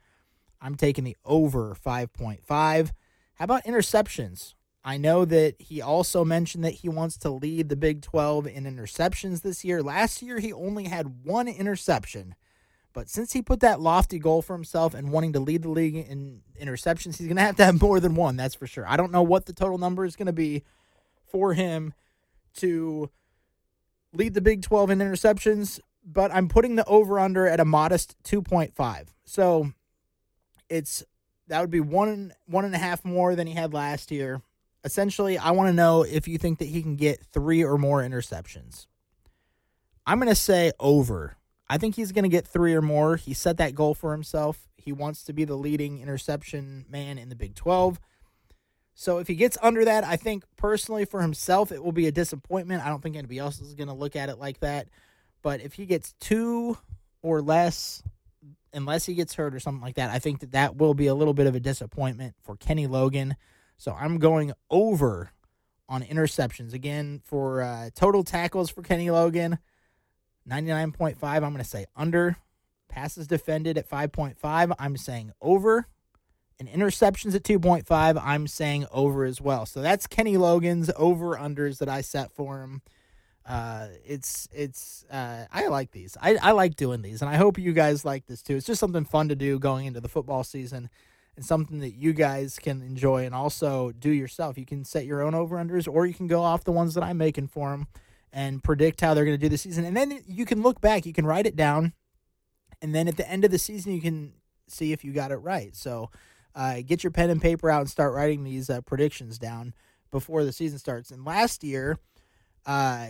I'm 0.60 0.74
taking 0.74 1.04
the 1.04 1.16
over 1.24 1.76
5.5. 1.76 2.90
How 3.34 3.44
about 3.44 3.64
interceptions? 3.64 4.54
I 4.84 4.96
know 4.96 5.24
that 5.24 5.54
he 5.60 5.80
also 5.80 6.24
mentioned 6.24 6.64
that 6.64 6.74
he 6.74 6.88
wants 6.88 7.16
to 7.18 7.30
lead 7.30 7.68
the 7.68 7.76
Big 7.76 8.02
12 8.02 8.48
in 8.48 8.64
interceptions 8.64 9.42
this 9.42 9.64
year. 9.64 9.80
Last 9.80 10.20
year, 10.20 10.40
he 10.40 10.52
only 10.52 10.84
had 10.84 11.24
one 11.24 11.46
interception. 11.46 12.34
But 12.92 13.08
since 13.08 13.34
he 13.34 13.40
put 13.40 13.60
that 13.60 13.80
lofty 13.80 14.18
goal 14.18 14.42
for 14.42 14.54
himself 14.54 14.94
and 14.94 15.12
wanting 15.12 15.34
to 15.34 15.40
lead 15.40 15.62
the 15.62 15.68
league 15.68 15.94
in 15.94 16.40
interceptions, 16.60 17.18
he's 17.18 17.28
going 17.28 17.36
to 17.36 17.42
have 17.42 17.56
to 17.56 17.64
have 17.64 17.80
more 17.80 18.00
than 18.00 18.16
one, 18.16 18.36
that's 18.36 18.56
for 18.56 18.66
sure. 18.66 18.84
I 18.88 18.96
don't 18.96 19.12
know 19.12 19.22
what 19.22 19.46
the 19.46 19.52
total 19.52 19.78
number 19.78 20.04
is 20.04 20.16
going 20.16 20.26
to 20.26 20.32
be 20.32 20.64
for 21.30 21.54
him 21.54 21.94
to 22.56 23.10
lead 24.12 24.34
the 24.34 24.40
Big 24.40 24.62
12 24.62 24.90
in 24.90 24.98
interceptions, 24.98 25.80
but 26.04 26.32
I'm 26.32 26.48
putting 26.48 26.76
the 26.76 26.84
over 26.84 27.18
under 27.18 27.46
at 27.46 27.60
a 27.60 27.64
modest 27.64 28.16
2.5. 28.24 29.08
So 29.24 29.72
it's 30.68 31.04
that 31.48 31.60
would 31.60 31.70
be 31.70 31.80
one 31.80 32.32
one 32.46 32.64
and 32.64 32.74
a 32.74 32.78
half 32.78 33.04
more 33.04 33.34
than 33.34 33.46
he 33.46 33.54
had 33.54 33.74
last 33.74 34.10
year. 34.10 34.40
Essentially, 34.84 35.36
I 35.36 35.50
want 35.50 35.68
to 35.68 35.74
know 35.74 36.02
if 36.02 36.26
you 36.26 36.38
think 36.38 36.58
that 36.58 36.68
he 36.68 36.80
can 36.82 36.96
get 36.96 37.20
three 37.32 37.62
or 37.62 37.76
more 37.76 38.02
interceptions. 38.02 38.86
I'm 40.06 40.18
going 40.18 40.28
to 40.28 40.34
say 40.34 40.72
over. 40.80 41.36
I 41.68 41.76
think 41.76 41.96
he's 41.96 42.12
going 42.12 42.24
to 42.24 42.30
get 42.30 42.46
three 42.46 42.74
or 42.74 42.82
more. 42.82 43.16
He 43.16 43.34
set 43.34 43.58
that 43.58 43.74
goal 43.74 43.94
for 43.94 44.12
himself. 44.12 44.68
He 44.76 44.92
wants 44.92 45.22
to 45.24 45.32
be 45.32 45.44
the 45.44 45.56
leading 45.56 46.00
interception 46.00 46.86
man 46.88 47.18
in 47.18 47.28
the 47.28 47.36
Big 47.36 47.54
12. 47.54 48.00
So 49.00 49.16
if 49.16 49.28
he 49.28 49.34
gets 49.34 49.56
under 49.62 49.82
that, 49.86 50.04
I 50.04 50.16
think 50.16 50.44
personally 50.58 51.06
for 51.06 51.22
himself, 51.22 51.72
it 51.72 51.82
will 51.82 51.90
be 51.90 52.06
a 52.06 52.12
disappointment. 52.12 52.84
I 52.84 52.90
don't 52.90 53.02
think 53.02 53.16
anybody 53.16 53.38
else 53.38 53.58
is 53.58 53.72
going 53.72 53.88
to 53.88 53.94
look 53.94 54.14
at 54.14 54.28
it 54.28 54.38
like 54.38 54.60
that. 54.60 54.88
But 55.40 55.62
if 55.62 55.72
he 55.72 55.86
gets 55.86 56.12
two 56.20 56.76
or 57.22 57.40
less, 57.40 58.02
unless 58.74 59.06
he 59.06 59.14
gets 59.14 59.32
hurt 59.32 59.54
or 59.54 59.58
something 59.58 59.80
like 59.80 59.94
that, 59.94 60.10
I 60.10 60.18
think 60.18 60.40
that 60.40 60.52
that 60.52 60.76
will 60.76 60.92
be 60.92 61.06
a 61.06 61.14
little 61.14 61.32
bit 61.32 61.46
of 61.46 61.54
a 61.54 61.60
disappointment 61.60 62.34
for 62.42 62.56
Kenny 62.56 62.86
Logan. 62.86 63.36
So 63.78 63.96
I'm 63.98 64.18
going 64.18 64.52
over 64.70 65.30
on 65.88 66.02
interceptions. 66.02 66.74
Again, 66.74 67.22
for 67.24 67.62
uh, 67.62 67.88
total 67.94 68.22
tackles 68.22 68.68
for 68.68 68.82
Kenny 68.82 69.10
Logan, 69.10 69.58
99.5. 70.46 71.16
I'm 71.22 71.40
going 71.40 71.56
to 71.56 71.64
say 71.64 71.86
under. 71.96 72.36
Passes 72.90 73.26
defended 73.26 73.78
at 73.78 73.88
5.5. 73.88 74.74
I'm 74.78 74.98
saying 74.98 75.32
over. 75.40 75.86
And 76.60 76.68
interceptions 76.68 77.34
at 77.34 77.42
2.5. 77.42 78.22
I'm 78.22 78.46
saying 78.46 78.86
over 78.92 79.24
as 79.24 79.40
well. 79.40 79.66
So 79.66 79.80
that's 79.80 80.06
Kenny 80.06 80.36
Logan's 80.36 80.90
over 80.94 81.34
unders 81.34 81.78
that 81.78 81.88
I 81.88 82.02
set 82.02 82.30
for 82.30 82.60
him. 82.62 82.82
Uh, 83.46 83.88
it's 84.04 84.46
it's 84.52 85.04
uh, 85.10 85.46
I 85.50 85.68
like 85.68 85.90
these. 85.90 86.16
I, 86.20 86.36
I 86.36 86.52
like 86.52 86.76
doing 86.76 87.02
these, 87.02 87.22
and 87.22 87.28
I 87.30 87.36
hope 87.36 87.58
you 87.58 87.72
guys 87.72 88.04
like 88.04 88.26
this 88.26 88.42
too. 88.42 88.56
It's 88.56 88.66
just 88.66 88.78
something 88.78 89.04
fun 89.04 89.28
to 89.30 89.34
do 89.34 89.58
going 89.58 89.86
into 89.86 90.00
the 90.00 90.08
football 90.08 90.44
season 90.44 90.90
and 91.34 91.44
something 91.44 91.80
that 91.80 91.94
you 91.94 92.12
guys 92.12 92.58
can 92.58 92.82
enjoy 92.82 93.24
and 93.24 93.34
also 93.34 93.92
do 93.92 94.10
yourself. 94.10 94.58
You 94.58 94.66
can 94.66 94.84
set 94.84 95.06
your 95.06 95.22
own 95.22 95.34
over 95.34 95.56
unders, 95.56 95.88
or 95.90 96.06
you 96.06 96.14
can 96.14 96.26
go 96.26 96.42
off 96.42 96.64
the 96.64 96.72
ones 96.72 96.94
that 96.94 97.02
I'm 97.02 97.16
making 97.16 97.48
for 97.48 97.70
them 97.70 97.88
and 98.32 98.62
predict 98.62 99.00
how 99.00 99.14
they're 99.14 99.24
going 99.24 99.36
to 99.36 99.40
do 99.40 99.48
the 99.48 99.58
season. 99.58 99.84
And 99.84 99.96
then 99.96 100.22
you 100.26 100.44
can 100.44 100.62
look 100.62 100.80
back, 100.80 101.06
you 101.06 101.12
can 101.12 101.26
write 101.26 101.46
it 101.46 101.56
down, 101.56 101.94
and 102.82 102.94
then 102.94 103.08
at 103.08 103.16
the 103.16 103.28
end 103.28 103.44
of 103.44 103.50
the 103.50 103.58
season, 103.58 103.92
you 103.92 104.00
can 104.00 104.34
see 104.68 104.92
if 104.92 105.04
you 105.04 105.12
got 105.12 105.32
it 105.32 105.38
right. 105.38 105.74
So 105.74 106.10
uh, 106.54 106.76
get 106.84 107.04
your 107.04 107.10
pen 107.10 107.30
and 107.30 107.40
paper 107.40 107.70
out 107.70 107.80
and 107.80 107.90
start 107.90 108.14
writing 108.14 108.44
these 108.44 108.70
uh, 108.70 108.80
predictions 108.82 109.38
down 109.38 109.74
before 110.10 110.44
the 110.44 110.52
season 110.52 110.78
starts. 110.78 111.10
And 111.10 111.24
last 111.24 111.62
year, 111.62 111.98
uh, 112.66 113.08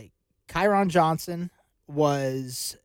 Kyron 0.49 0.88
Johnson 0.88 1.50
was 1.87 2.76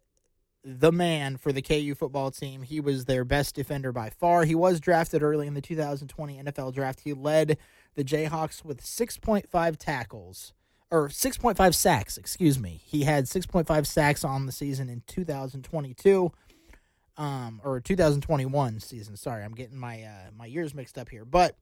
the 0.64 0.92
man 0.92 1.38
for 1.38 1.52
the 1.52 1.62
KU 1.62 1.94
football 1.94 2.32
team. 2.32 2.64
He 2.64 2.80
was 2.80 3.06
their 3.06 3.24
best 3.24 3.56
defender 3.56 3.92
by 3.92 4.10
far. 4.10 4.46
He 4.46 4.56
was 4.56 4.80
drafted 4.80 5.22
early 5.22 5.48
in 5.48 5.54
the 5.54 5.62
2020 5.62 6.42
NFL 6.44 6.74
draft. 6.74 7.02
He 7.02 7.14
led 7.14 7.58
the 7.94 8.04
Jayhawks 8.04 8.66
with 8.66 8.82
6.5 8.82 9.78
tackles 9.78 10.54
or 10.90 11.10
6.5 11.10 11.76
sacks, 11.76 12.18
excuse 12.18 12.60
me. 12.60 12.82
He 12.84 13.04
had 13.04 13.26
6.5 13.26 13.86
sacks 13.86 14.24
on 14.24 14.46
the 14.46 14.52
season 14.52 14.90
in 14.90 15.04
2022 15.08 16.32
um 17.18 17.62
or 17.64 17.80
2021 17.80 18.80
season. 18.80 19.16
Sorry, 19.16 19.44
I'm 19.44 19.56
getting 19.56 19.78
my 19.78 20.04
uh 20.04 20.32
my 20.36 20.46
years 20.46 20.74
mixed 20.74 20.98
up 20.98 21.10
here. 21.10 21.26
But 21.26 21.56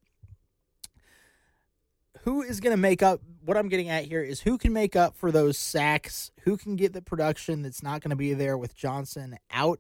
who 2.24 2.42
is 2.42 2.60
going 2.60 2.72
to 2.72 2.78
make 2.78 3.04
up 3.04 3.22
what 3.44 3.58
I'm 3.58 3.68
getting 3.68 3.90
at 3.90 4.06
here 4.06 4.24
is 4.24 4.42
who 4.42 4.58
can 4.58 4.72
make 4.72 4.96
up 4.96 5.16
for 5.16 5.32
those 5.32 5.58
sacks, 5.58 6.32
who 6.44 6.56
can 6.56 6.76
get 6.76 6.94
the 6.94 7.02
production 7.02 7.62
that's 7.62 7.84
not 7.84 8.02
going 8.02 8.12
to 8.12 8.16
be 8.16 8.34
there 8.34 8.58
with 8.58 8.76
Johnson 8.76 9.38
out 9.52 9.80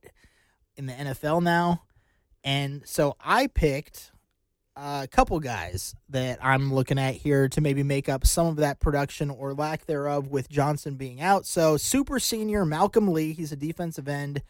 in 0.75 0.85
the 0.85 0.93
NFL 0.93 1.41
now. 1.41 1.83
And 2.43 2.81
so 2.85 3.15
I 3.21 3.47
picked 3.47 4.11
a 4.75 5.07
couple 5.09 5.39
guys 5.39 5.95
that 6.09 6.39
I'm 6.43 6.73
looking 6.73 6.99
at 6.99 7.15
here 7.15 7.47
to 7.47 7.61
maybe 7.61 7.83
make 7.83 8.09
up 8.09 8.25
some 8.25 8.47
of 8.47 8.57
that 8.57 8.79
production 8.79 9.29
or 9.29 9.53
lack 9.53 9.85
thereof 9.85 10.27
with 10.27 10.49
Johnson 10.49 10.95
being 10.95 11.21
out. 11.21 11.45
So 11.45 11.77
super 11.77 12.19
senior 12.19 12.65
Malcolm 12.65 13.13
Lee, 13.13 13.33
he's 13.33 13.51
a 13.51 13.55
defensive 13.57 14.09
end. 14.09 14.41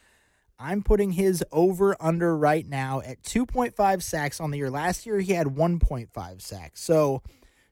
I'm 0.59 0.83
putting 0.83 1.11
his 1.11 1.43
over 1.51 1.95
under 1.99 2.37
right 2.37 2.65
now 2.65 3.01
at 3.01 3.21
2.5 3.23 4.01
sacks 4.01 4.39
on 4.39 4.51
the 4.51 4.57
year. 4.57 4.69
Last 4.69 5.05
year 5.05 5.19
he 5.19 5.33
had 5.33 5.47
1.5 5.47 6.41
sacks. 6.41 6.81
So 6.81 7.21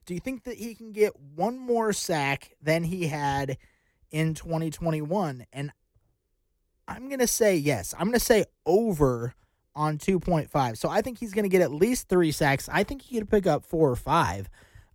do 0.04 0.14
you 0.14 0.20
think 0.20 0.44
that 0.44 0.56
he 0.56 0.74
can 0.74 0.92
get 0.92 1.12
one 1.34 1.58
more 1.58 1.92
sack 1.92 2.52
than 2.60 2.84
he 2.84 3.06
had 3.06 3.56
in 4.10 4.34
2021? 4.34 5.46
And 5.52 5.72
I'm 6.88 7.08
going 7.08 7.20
to 7.20 7.26
say 7.26 7.56
yes. 7.56 7.94
I'm 7.94 8.06
going 8.06 8.18
to 8.18 8.20
say 8.20 8.44
over 8.66 9.34
on 9.74 9.98
2.5. 9.98 10.76
So 10.76 10.88
I 10.88 11.00
think 11.00 11.18
he's 11.18 11.32
going 11.32 11.44
to 11.44 11.48
get 11.48 11.62
at 11.62 11.72
least 11.72 12.08
three 12.08 12.32
sacks. 12.32 12.68
I 12.70 12.84
think 12.84 13.02
he 13.02 13.18
could 13.18 13.30
pick 13.30 13.46
up 13.46 13.64
four 13.64 13.90
or 13.90 13.96
five. 13.96 14.48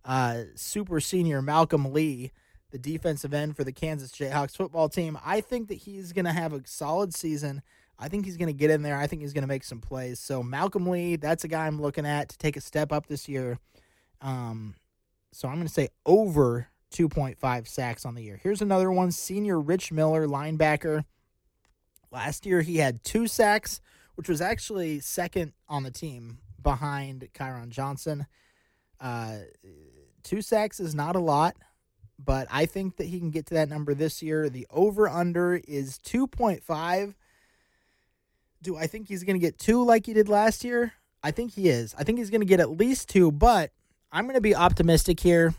Uh, 0.04 0.44
super 0.54 1.00
senior 1.00 1.42
Malcolm 1.42 1.92
Lee, 1.92 2.32
the 2.70 2.78
defensive 2.78 3.32
end 3.32 3.56
for 3.56 3.64
the 3.64 3.72
Kansas 3.72 4.10
Jayhawks 4.10 4.56
football 4.56 4.88
team. 4.88 5.18
I 5.24 5.40
think 5.40 5.68
that 5.68 5.74
he's 5.74 6.12
going 6.12 6.24
to 6.26 6.32
have 6.32 6.52
a 6.52 6.60
solid 6.66 7.14
season. 7.14 7.62
I 7.98 8.08
think 8.08 8.24
he's 8.24 8.36
going 8.36 8.48
to 8.48 8.52
get 8.52 8.70
in 8.70 8.82
there. 8.82 8.96
I 8.96 9.06
think 9.06 9.22
he's 9.22 9.32
going 9.32 9.42
to 9.42 9.48
make 9.48 9.64
some 9.64 9.80
plays. 9.80 10.20
So 10.20 10.42
Malcolm 10.42 10.86
Lee, 10.86 11.16
that's 11.16 11.44
a 11.44 11.48
guy 11.48 11.66
I'm 11.66 11.80
looking 11.80 12.06
at 12.06 12.28
to 12.28 12.38
take 12.38 12.56
a 12.56 12.60
step 12.60 12.92
up 12.92 13.06
this 13.06 13.28
year. 13.28 13.58
Um, 14.20 14.74
so 15.32 15.48
I'm 15.48 15.56
going 15.56 15.66
to 15.66 15.72
say 15.72 15.88
over 16.06 16.68
2.5 16.92 17.66
sacks 17.66 18.04
on 18.04 18.14
the 18.14 18.22
year. 18.22 18.38
Here's 18.42 18.62
another 18.62 18.90
one 18.90 19.10
senior 19.12 19.60
Rich 19.60 19.92
Miller, 19.92 20.26
linebacker. 20.26 21.04
Last 22.10 22.46
year 22.46 22.62
he 22.62 22.76
had 22.76 23.04
two 23.04 23.26
sacks, 23.26 23.80
which 24.14 24.28
was 24.28 24.40
actually 24.40 25.00
second 25.00 25.52
on 25.68 25.82
the 25.82 25.90
team 25.90 26.38
behind 26.62 27.28
Kyron 27.34 27.68
Johnson. 27.68 28.26
Uh, 29.00 29.38
two 30.22 30.40
sacks 30.40 30.80
is 30.80 30.94
not 30.94 31.16
a 31.16 31.20
lot, 31.20 31.56
but 32.18 32.48
I 32.50 32.66
think 32.66 32.96
that 32.96 33.06
he 33.06 33.18
can 33.18 33.30
get 33.30 33.46
to 33.46 33.54
that 33.54 33.68
number 33.68 33.94
this 33.94 34.22
year. 34.22 34.48
The 34.48 34.66
over 34.70 35.08
under 35.08 35.54
is 35.56 35.98
2.5. 35.98 37.14
Do 38.60 38.76
I 38.76 38.86
think 38.86 39.08
he's 39.08 39.22
going 39.22 39.36
to 39.36 39.44
get 39.44 39.58
two 39.58 39.84
like 39.84 40.06
he 40.06 40.12
did 40.12 40.28
last 40.28 40.64
year? 40.64 40.94
I 41.22 41.30
think 41.30 41.52
he 41.52 41.68
is. 41.68 41.94
I 41.96 42.04
think 42.04 42.18
he's 42.18 42.30
going 42.30 42.40
to 42.40 42.46
get 42.46 42.60
at 42.60 42.70
least 42.70 43.08
two, 43.08 43.30
but 43.30 43.70
I'm 44.10 44.24
going 44.24 44.34
to 44.34 44.40
be 44.40 44.54
optimistic 44.54 45.20
here. 45.20 45.54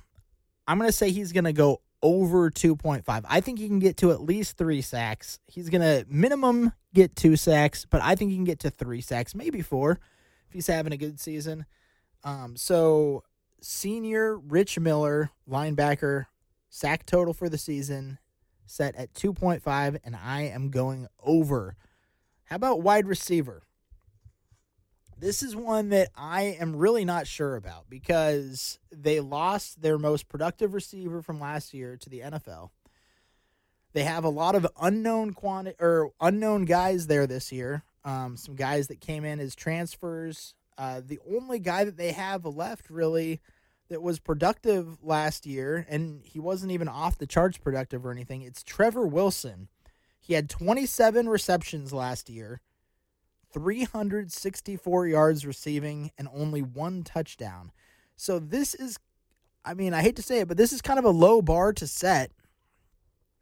I'm 0.67 0.77
going 0.77 0.89
to 0.89 0.95
say 0.95 1.11
he's 1.11 1.31
going 1.31 1.45
to 1.45 1.53
go 1.53 1.81
over 2.01 2.49
2.5. 2.49 3.25
I 3.27 3.41
think 3.41 3.59
he 3.59 3.67
can 3.67 3.79
get 3.79 3.97
to 3.97 4.11
at 4.11 4.21
least 4.21 4.57
three 4.57 4.81
sacks. 4.81 5.39
He's 5.47 5.69
going 5.69 5.81
to 5.81 6.05
minimum 6.09 6.73
get 6.93 7.15
two 7.15 7.35
sacks, 7.35 7.85
but 7.85 8.01
I 8.01 8.15
think 8.15 8.31
he 8.31 8.37
can 8.37 8.45
get 8.45 8.59
to 8.59 8.69
three 8.69 9.01
sacks, 9.01 9.35
maybe 9.35 9.61
four 9.61 9.99
if 10.47 10.53
he's 10.53 10.67
having 10.67 10.93
a 10.93 10.97
good 10.97 11.19
season. 11.19 11.65
Um, 12.23 12.55
so, 12.57 13.23
senior 13.61 14.37
Rich 14.37 14.79
Miller, 14.79 15.31
linebacker, 15.49 16.25
sack 16.69 17.05
total 17.05 17.33
for 17.33 17.49
the 17.49 17.57
season 17.57 18.19
set 18.65 18.95
at 18.95 19.13
2.5, 19.13 19.99
and 20.03 20.15
I 20.15 20.43
am 20.43 20.69
going 20.69 21.07
over. 21.21 21.75
How 22.45 22.55
about 22.55 22.81
wide 22.81 23.07
receiver? 23.07 23.63
This 25.17 25.43
is 25.43 25.55
one 25.55 25.89
that 25.89 26.09
I 26.15 26.43
am 26.59 26.75
really 26.75 27.03
not 27.03 27.27
sure 27.27 27.55
about 27.55 27.89
because 27.89 28.79
they 28.91 29.19
lost 29.19 29.81
their 29.81 29.97
most 29.97 30.29
productive 30.29 30.73
receiver 30.73 31.21
from 31.21 31.41
last 31.41 31.73
year 31.73 31.97
to 31.97 32.09
the 32.09 32.21
NFL. 32.21 32.69
They 33.91 34.03
have 34.03 34.23
a 34.23 34.29
lot 34.29 34.55
of 34.55 34.67
unknown 34.79 35.33
quantity 35.33 35.75
or 35.79 36.11
unknown 36.21 36.65
guys 36.65 37.07
there 37.07 37.27
this 37.27 37.51
year. 37.51 37.83
Um, 38.05 38.38
some 38.38 38.55
guys 38.55 38.88
that 38.88 39.01
came 39.01 39.25
in 39.25 39.39
as 39.39 39.55
transfers. 39.55 40.53
Uh, 40.77 41.01
the 41.05 41.19
only 41.29 41.59
guy 41.59 41.83
that 41.83 41.97
they 41.97 42.13
have 42.13 42.45
left 42.45 42.89
really 42.89 43.41
that 43.89 44.01
was 44.01 44.19
productive 44.19 45.03
last 45.03 45.46
year, 45.46 45.86
and 45.89 46.22
he 46.24 46.39
wasn't 46.39 46.72
even 46.72 46.88
off 46.88 47.17
the 47.17 47.27
charts 47.27 47.58
productive 47.58 48.05
or 48.05 48.12
anything. 48.12 48.43
It's 48.43 48.63
Trevor 48.63 49.08
Wilson 49.08 49.67
He 50.19 50.34
had 50.34 50.50
27 50.50 51.27
receptions 51.27 51.91
last 51.91 52.29
year, 52.29 52.62
364 53.51 55.08
yards 55.08 55.46
receiving, 55.46 56.12
and 56.17 56.27
only 56.34 56.62
one 56.62 57.03
touchdown. 57.03 57.72
So 58.15 58.38
this 58.38 58.75
is, 58.75 59.00
I 59.65 59.74
mean, 59.74 59.93
I 59.93 60.01
hate 60.01 60.17
to 60.17 60.22
say 60.22 60.41
it, 60.41 60.48
but 60.48 60.58
this 60.58 60.72
is 60.72 60.81
kind 60.81 61.00
of 61.00 61.05
a 61.05 61.10
low 61.10 61.41
bar 61.41 61.74
to 61.74 61.88
set 61.88 62.31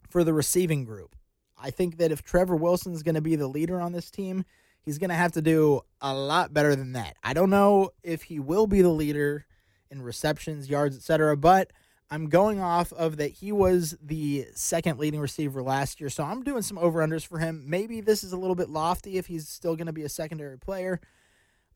for 0.10 0.24
the 0.24 0.34
receiving 0.34 0.86
group. 0.86 1.16
I 1.62 1.72
think 1.72 1.98
that 1.98 2.12
if 2.12 2.24
Trevor 2.24 2.56
Wilson 2.56 2.94
is 2.94 3.04
going 3.04 3.16
to 3.16 3.22
be 3.22 3.36
the 3.36 3.48
leader 3.48 3.82
on 3.82 3.92
this 3.92 4.12
team, 4.12 4.46
he's 4.80 5.00
going 5.00 5.10
to 5.10 5.16
have 5.16 5.32
to 5.34 5.42
do 5.42 5.82
a 6.00 6.14
lot 6.14 6.54
better 6.54 6.76
than 6.76 6.94
that. 6.94 7.18
I 7.24 7.34
don't 7.34 7.50
know 7.50 7.90
if 8.04 8.24
he 8.24 8.40
will 8.40 8.68
be 8.68 8.82
the 8.82 8.90
leader 8.90 9.47
in 9.92 10.02
receptions, 10.02 10.70
yards, 10.70 10.96
etc., 10.96 11.38
but 11.38 11.72
I'm 12.10 12.30
going 12.30 12.60
off 12.62 12.94
of 12.94 13.18
that 13.18 13.32
he 13.32 13.52
was 13.52 13.98
the 14.02 14.48
second 14.56 14.98
leading 14.98 15.20
receiver 15.20 15.62
last 15.62 16.00
year. 16.00 16.10
So 16.10 16.24
I'm 16.24 16.42
doing 16.44 16.62
some 16.62 16.78
over 16.78 17.06
unders 17.06 17.28
for 17.28 17.40
him. 17.40 17.64
Maybe 17.68 18.00
this 18.00 18.24
is 18.24 18.32
a 18.32 18.38
little 18.38 18.56
bit 18.56 18.70
lofty 18.70 19.18
if 19.18 19.28
he's 19.28 19.50
still 19.50 19.76
going 19.76 19.88
to 19.88 19.94
be 19.94 20.04
a 20.04 20.10
secondary 20.10 20.58
player. 20.58 21.02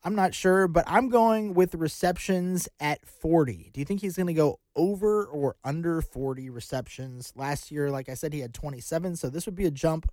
I'm 0.04 0.14
not 0.16 0.34
sure, 0.34 0.66
but 0.66 0.84
I'm 0.88 1.10
going 1.10 1.54
with 1.54 1.74
receptions 1.74 2.68
at 2.80 3.06
40. 3.06 3.70
Do 3.72 3.80
you 3.80 3.84
think 3.84 4.00
he's 4.00 4.16
going 4.16 4.26
to 4.26 4.32
go 4.32 4.58
over 4.74 5.26
or 5.26 5.54
under 5.62 6.00
40 6.00 6.50
receptions? 6.50 7.32
Last 7.36 7.70
year, 7.70 7.90
like 7.90 8.08
I 8.08 8.14
said, 8.14 8.32
he 8.32 8.40
had 8.40 8.52
27, 8.52 9.16
so 9.16 9.28
this 9.28 9.46
would 9.46 9.54
be 9.54 9.66
a 9.66 9.70
jump. 9.70 10.10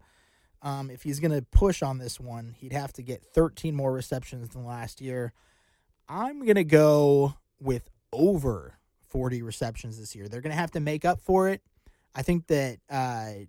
Um, 0.61 0.91
if 0.91 1.03
he's 1.03 1.19
going 1.19 1.31
to 1.31 1.41
push 1.41 1.81
on 1.81 1.97
this 1.97 2.19
one, 2.19 2.55
he'd 2.59 2.73
have 2.73 2.93
to 2.93 3.01
get 3.01 3.23
13 3.33 3.73
more 3.73 3.91
receptions 3.91 4.49
than 4.49 4.65
last 4.65 5.01
year. 5.01 5.33
I'm 6.07 6.43
going 6.43 6.55
to 6.55 6.63
go 6.63 7.35
with 7.59 7.89
over 8.11 8.79
40 9.09 9.41
receptions 9.41 9.99
this 9.99 10.15
year. 10.15 10.27
They're 10.27 10.41
going 10.41 10.51
to 10.51 10.59
have 10.59 10.71
to 10.71 10.79
make 10.79 11.05
up 11.05 11.19
for 11.21 11.49
it. 11.49 11.61
I 12.15 12.21
think 12.21 12.47
that 12.47 12.79
uh, 12.89 13.45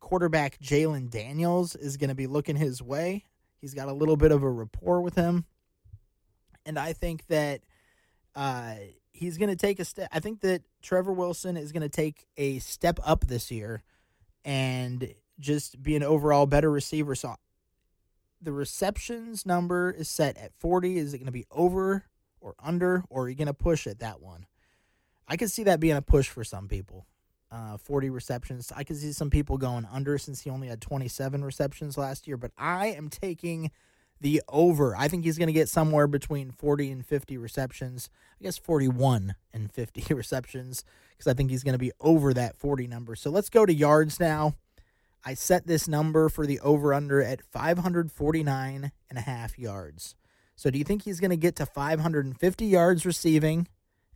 quarterback 0.00 0.58
Jalon 0.60 1.10
Daniels 1.10 1.74
is 1.74 1.96
going 1.96 2.08
to 2.08 2.14
be 2.14 2.26
looking 2.26 2.56
his 2.56 2.82
way. 2.82 3.24
He's 3.60 3.74
got 3.74 3.88
a 3.88 3.92
little 3.92 4.16
bit 4.16 4.32
of 4.32 4.42
a 4.42 4.50
rapport 4.50 5.00
with 5.00 5.14
him. 5.14 5.44
And 6.64 6.78
I 6.78 6.92
think 6.92 7.26
that 7.26 7.62
uh, 8.34 8.74
he's 9.12 9.38
going 9.38 9.50
to 9.50 9.56
take 9.56 9.80
a 9.80 9.84
step. 9.84 10.08
I 10.12 10.20
think 10.20 10.40
that 10.42 10.62
Trevor 10.82 11.12
Wilson 11.12 11.56
is 11.56 11.72
going 11.72 11.82
to 11.82 11.88
take 11.88 12.26
a 12.36 12.58
step 12.60 13.00
up 13.04 13.26
this 13.26 13.50
year 13.50 13.82
and 14.44 15.14
just 15.40 15.82
be 15.82 15.96
an 15.96 16.02
overall 16.02 16.46
better 16.46 16.70
receiver. 16.70 17.14
So 17.14 17.34
the 18.40 18.52
receptions 18.52 19.44
number 19.44 19.90
is 19.90 20.08
set 20.08 20.36
at 20.36 20.52
40. 20.58 20.98
Is 20.98 21.14
it 21.14 21.18
going 21.18 21.26
to 21.26 21.32
be 21.32 21.46
over 21.50 22.04
or 22.40 22.54
under, 22.62 23.04
or 23.08 23.24
are 23.24 23.28
you 23.28 23.34
going 23.34 23.46
to 23.46 23.54
push 23.54 23.86
at 23.86 24.00
that 24.00 24.20
one? 24.20 24.46
I 25.26 25.36
could 25.36 25.50
see 25.50 25.64
that 25.64 25.80
being 25.80 25.96
a 25.96 26.02
push 26.02 26.28
for 26.28 26.44
some 26.44 26.68
people. 26.68 27.06
Uh, 27.50 27.78
40 27.78 28.10
receptions. 28.10 28.72
I 28.76 28.84
could 28.84 28.96
see 28.96 29.12
some 29.12 29.30
people 29.30 29.56
going 29.56 29.86
under 29.90 30.18
since 30.18 30.42
he 30.42 30.50
only 30.50 30.68
had 30.68 30.82
27 30.82 31.42
receptions 31.42 31.96
last 31.96 32.26
year, 32.26 32.36
but 32.36 32.50
I 32.58 32.88
am 32.88 33.08
taking 33.08 33.70
the 34.20 34.42
over. 34.48 34.94
I 34.96 35.08
think 35.08 35.24
he's 35.24 35.38
going 35.38 35.48
to 35.48 35.52
get 35.52 35.68
somewhere 35.68 36.06
between 36.06 36.50
40 36.50 36.90
and 36.90 37.06
50 37.06 37.38
receptions. 37.38 38.10
I 38.40 38.44
guess 38.44 38.58
41 38.58 39.34
and 39.52 39.72
50 39.72 40.14
receptions 40.14 40.84
because 41.12 41.30
I 41.30 41.34
think 41.34 41.50
he's 41.50 41.64
going 41.64 41.72
to 41.72 41.78
be 41.78 41.92
over 42.00 42.34
that 42.34 42.56
40 42.56 42.86
number. 42.86 43.16
So 43.16 43.30
let's 43.30 43.48
go 43.48 43.64
to 43.64 43.72
yards 43.72 44.20
now. 44.20 44.54
I 45.24 45.34
set 45.34 45.66
this 45.66 45.88
number 45.88 46.28
for 46.28 46.46
the 46.46 46.60
over 46.60 46.94
under 46.94 47.22
at 47.22 47.42
549 47.42 48.92
and 49.10 49.18
a 49.18 49.22
half 49.22 49.58
yards. 49.58 50.14
So 50.58 50.70
do 50.70 50.78
you 50.78 50.82
think 50.82 51.02
he's 51.02 51.20
going 51.20 51.30
to 51.30 51.36
get 51.36 51.54
to 51.56 51.66
550 51.66 52.64
yards 52.64 53.06
receiving 53.06 53.68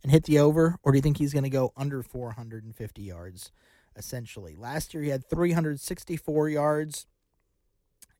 and 0.03 0.11
hit 0.11 0.25
the 0.25 0.39
over, 0.39 0.75
or 0.83 0.91
do 0.91 0.97
you 0.97 1.01
think 1.01 1.17
he's 1.17 1.31
going 1.31 1.45
to 1.45 1.49
go 1.49 1.71
under 1.77 2.03
450 2.03 3.01
yards, 3.01 3.53
essentially? 3.95 4.57
Last 4.57 4.93
year 4.93 5.03
he 5.03 5.09
had 5.09 5.29
364 5.29 6.49
yards. 6.49 7.07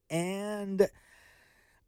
And 0.10 0.88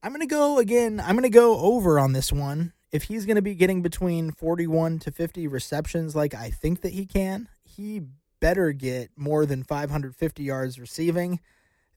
I'm 0.03 0.11
going 0.11 0.19
to 0.19 0.27
go 0.27 0.59
again, 0.59 0.99
I'm 0.99 1.15
going 1.15 1.23
to 1.23 1.29
go 1.29 1.57
over 1.57 1.97
on 1.97 2.11
this 2.11 2.33
one. 2.33 2.73
If 2.91 3.03
he's 3.03 3.25
going 3.25 3.37
to 3.37 3.41
be 3.41 3.55
getting 3.55 3.81
between 3.81 4.31
41 4.31 4.99
to 4.99 5.11
50 5.11 5.47
receptions, 5.47 6.17
like 6.17 6.33
I 6.33 6.49
think 6.49 6.81
that 6.81 6.91
he 6.91 7.05
can, 7.05 7.47
he 7.63 8.01
better 8.41 8.73
get 8.73 9.09
more 9.15 9.45
than 9.45 9.63
550 9.63 10.43
yards 10.43 10.77
receiving. 10.79 11.39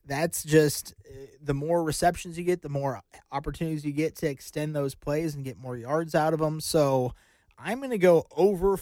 That's 0.09 0.43
just 0.43 0.93
eh, 1.07 1.27
the 1.41 1.53
more 1.53 1.83
receptions 1.83 2.37
you 2.37 2.43
get, 2.43 2.61
the 2.61 2.69
more 2.69 3.01
opportunities 3.31 3.85
you 3.85 3.93
get 3.93 4.15
to 4.17 4.29
extend 4.29 4.75
those 4.75 4.95
plays 4.95 5.35
and 5.35 5.45
get 5.45 5.57
more 5.57 5.77
yards 5.77 6.15
out 6.15 6.33
of 6.33 6.39
them. 6.39 6.59
So, 6.59 7.13
I'm 7.57 7.79
going 7.79 7.89
to 7.91 7.97
go 7.97 8.25
over 8.35 8.77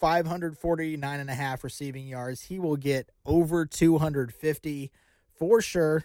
549 0.00 1.20
and 1.20 1.30
a 1.30 1.34
half 1.34 1.64
receiving 1.64 2.06
yards. 2.06 2.42
He 2.42 2.58
will 2.58 2.76
get 2.76 3.10
over 3.24 3.64
250 3.66 4.90
for 5.38 5.60
sure. 5.60 6.04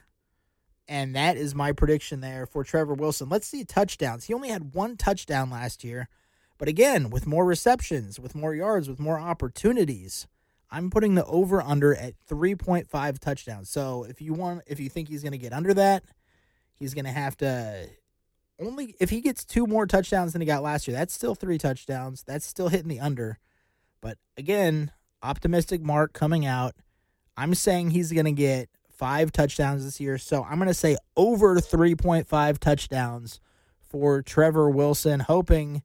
And 0.87 1.15
that 1.15 1.37
is 1.37 1.55
my 1.55 1.71
prediction 1.71 2.21
there 2.21 2.45
for 2.45 2.63
Trevor 2.63 2.93
Wilson. 2.93 3.29
Let's 3.29 3.47
see 3.47 3.63
touchdowns. 3.63 4.25
He 4.25 4.33
only 4.33 4.49
had 4.49 4.73
one 4.73 4.97
touchdown 4.97 5.49
last 5.49 5.83
year. 5.83 6.09
But 6.57 6.67
again, 6.67 7.09
with 7.09 7.27
more 7.27 7.45
receptions, 7.45 8.19
with 8.19 8.35
more 8.35 8.53
yards, 8.53 8.87
with 8.87 8.99
more 8.99 9.19
opportunities, 9.19 10.27
I'm 10.73 10.89
putting 10.89 11.13
the 11.13 11.23
over 11.25 11.61
under 11.61 11.95
at 11.95 12.15
3.5 12.27 13.19
touchdowns. 13.19 13.69
So 13.69 14.05
if 14.05 14.21
you 14.21 14.33
want 14.33 14.63
if 14.65 14.79
you 14.79 14.89
think 14.89 15.07
he's 15.07 15.21
going 15.21 15.33
to 15.33 15.37
get 15.37 15.53
under 15.53 15.73
that, 15.75 16.03
he's 16.73 16.95
going 16.95 17.05
to 17.05 17.11
have 17.11 17.37
to 17.37 17.87
only 18.59 18.95
if 18.99 19.11
he 19.11 19.21
gets 19.21 19.45
two 19.45 19.67
more 19.67 19.85
touchdowns 19.85 20.33
than 20.33 20.41
he 20.41 20.47
got 20.47 20.63
last 20.63 20.87
year, 20.87 20.97
that's 20.97 21.13
still 21.13 21.35
three 21.35 21.59
touchdowns. 21.59 22.23
That's 22.23 22.45
still 22.45 22.69
hitting 22.69 22.87
the 22.87 22.99
under. 22.99 23.37
But 24.01 24.17
again, 24.35 24.91
optimistic 25.21 25.81
mark 25.81 26.11
coming 26.13 26.43
out. 26.43 26.73
I'm 27.37 27.53
saying 27.53 27.91
he's 27.91 28.11
going 28.11 28.25
to 28.25 28.31
get 28.31 28.67
five 28.89 29.31
touchdowns 29.31 29.85
this 29.85 29.99
year. 29.99 30.17
So 30.17 30.43
I'm 30.43 30.57
going 30.57 30.67
to 30.67 30.73
say 30.73 30.97
over 31.15 31.57
3.5 31.57 32.57
touchdowns 32.57 33.39
for 33.79 34.23
Trevor 34.23 34.69
Wilson, 34.71 35.19
hoping 35.19 35.83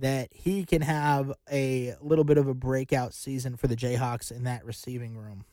that 0.00 0.28
he 0.32 0.64
can 0.64 0.82
have 0.82 1.32
a 1.50 1.94
little 2.00 2.24
bit 2.24 2.38
of 2.38 2.48
a 2.48 2.54
breakout 2.54 3.14
season 3.14 3.56
for 3.56 3.66
the 3.68 3.76
Jayhawks 3.76 4.30
in 4.30 4.44
that 4.44 4.64
receiving 4.64 5.16
room. 5.16 5.44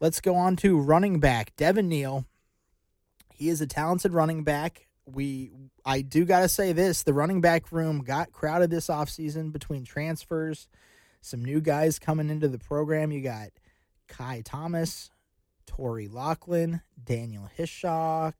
Let's 0.00 0.20
go 0.20 0.34
on 0.34 0.56
to 0.56 0.78
running 0.78 1.20
back, 1.20 1.54
Devin 1.56 1.88
Neal. 1.88 2.26
He 3.32 3.48
is 3.48 3.60
a 3.60 3.66
talented 3.66 4.12
running 4.12 4.44
back 4.44 4.88
we 5.06 5.50
I 5.84 6.00
do 6.00 6.24
got 6.24 6.40
to 6.40 6.48
say 6.48 6.72
this, 6.72 7.02
the 7.02 7.14
running 7.14 7.40
back 7.40 7.70
room 7.72 8.00
got 8.00 8.32
crowded 8.32 8.70
this 8.70 8.86
offseason 8.86 9.52
between 9.52 9.84
transfers, 9.84 10.68
some 11.20 11.44
new 11.44 11.60
guys 11.60 11.98
coming 11.98 12.30
into 12.30 12.48
the 12.48 12.58
program. 12.58 13.12
You 13.12 13.20
got 13.20 13.48
Ky 14.08 14.42
Thomas, 14.42 15.10
Torry 15.66 16.08
Locklin, 16.08 16.82
Daniel 17.02 17.50
Hishaw, 17.58 18.32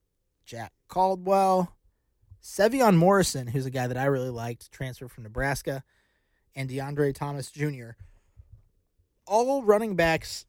Jack 0.45 0.73
Caldwell, 0.89 1.75
Sevion 2.45 2.95
Morrison, 2.97 3.49
who's 3.49 3.67
a 3.67 3.71
guy 3.71 3.87
that 3.87 3.97
I 3.97 4.05
really 4.05 4.31
liked, 4.31 4.71
transfer 4.71 5.09
from 5.09 5.25
Nebraska, 5.25 5.83
and 6.55 6.71
DeAndre 6.71 7.15
Thomas 7.15 7.51
Jr. 7.51 7.91
All 9.27 9.65
running 9.65 9.97
backs 9.97 10.47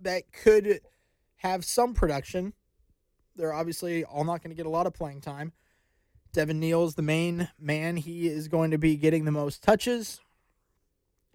that 0.00 0.32
could 0.32 0.80
have 1.36 1.64
some 1.64 1.94
production 1.94 2.52
they're 3.36 3.52
obviously 3.52 4.04
all 4.04 4.24
not 4.24 4.42
going 4.42 4.50
to 4.50 4.56
get 4.56 4.66
a 4.66 4.70
lot 4.70 4.86
of 4.86 4.94
playing 4.94 5.20
time. 5.20 5.52
Devin 6.32 6.60
Neal's 6.60 6.94
the 6.94 7.02
main 7.02 7.48
man. 7.58 7.96
He 7.96 8.28
is 8.28 8.48
going 8.48 8.70
to 8.72 8.78
be 8.78 8.96
getting 8.96 9.24
the 9.24 9.30
most 9.30 9.62
touches. 9.62 10.20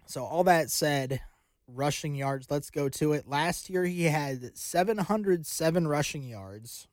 So, 0.06 0.24
all 0.24 0.44
that 0.44 0.70
said, 0.70 1.20
rushing 1.66 2.14
yards, 2.14 2.50
let's 2.50 2.70
go 2.70 2.88
to 2.90 3.12
it. 3.12 3.28
Last 3.28 3.70
year, 3.70 3.84
he 3.84 4.04
had 4.04 4.56
707 4.56 5.88
rushing 5.88 6.28
yards 6.28 6.88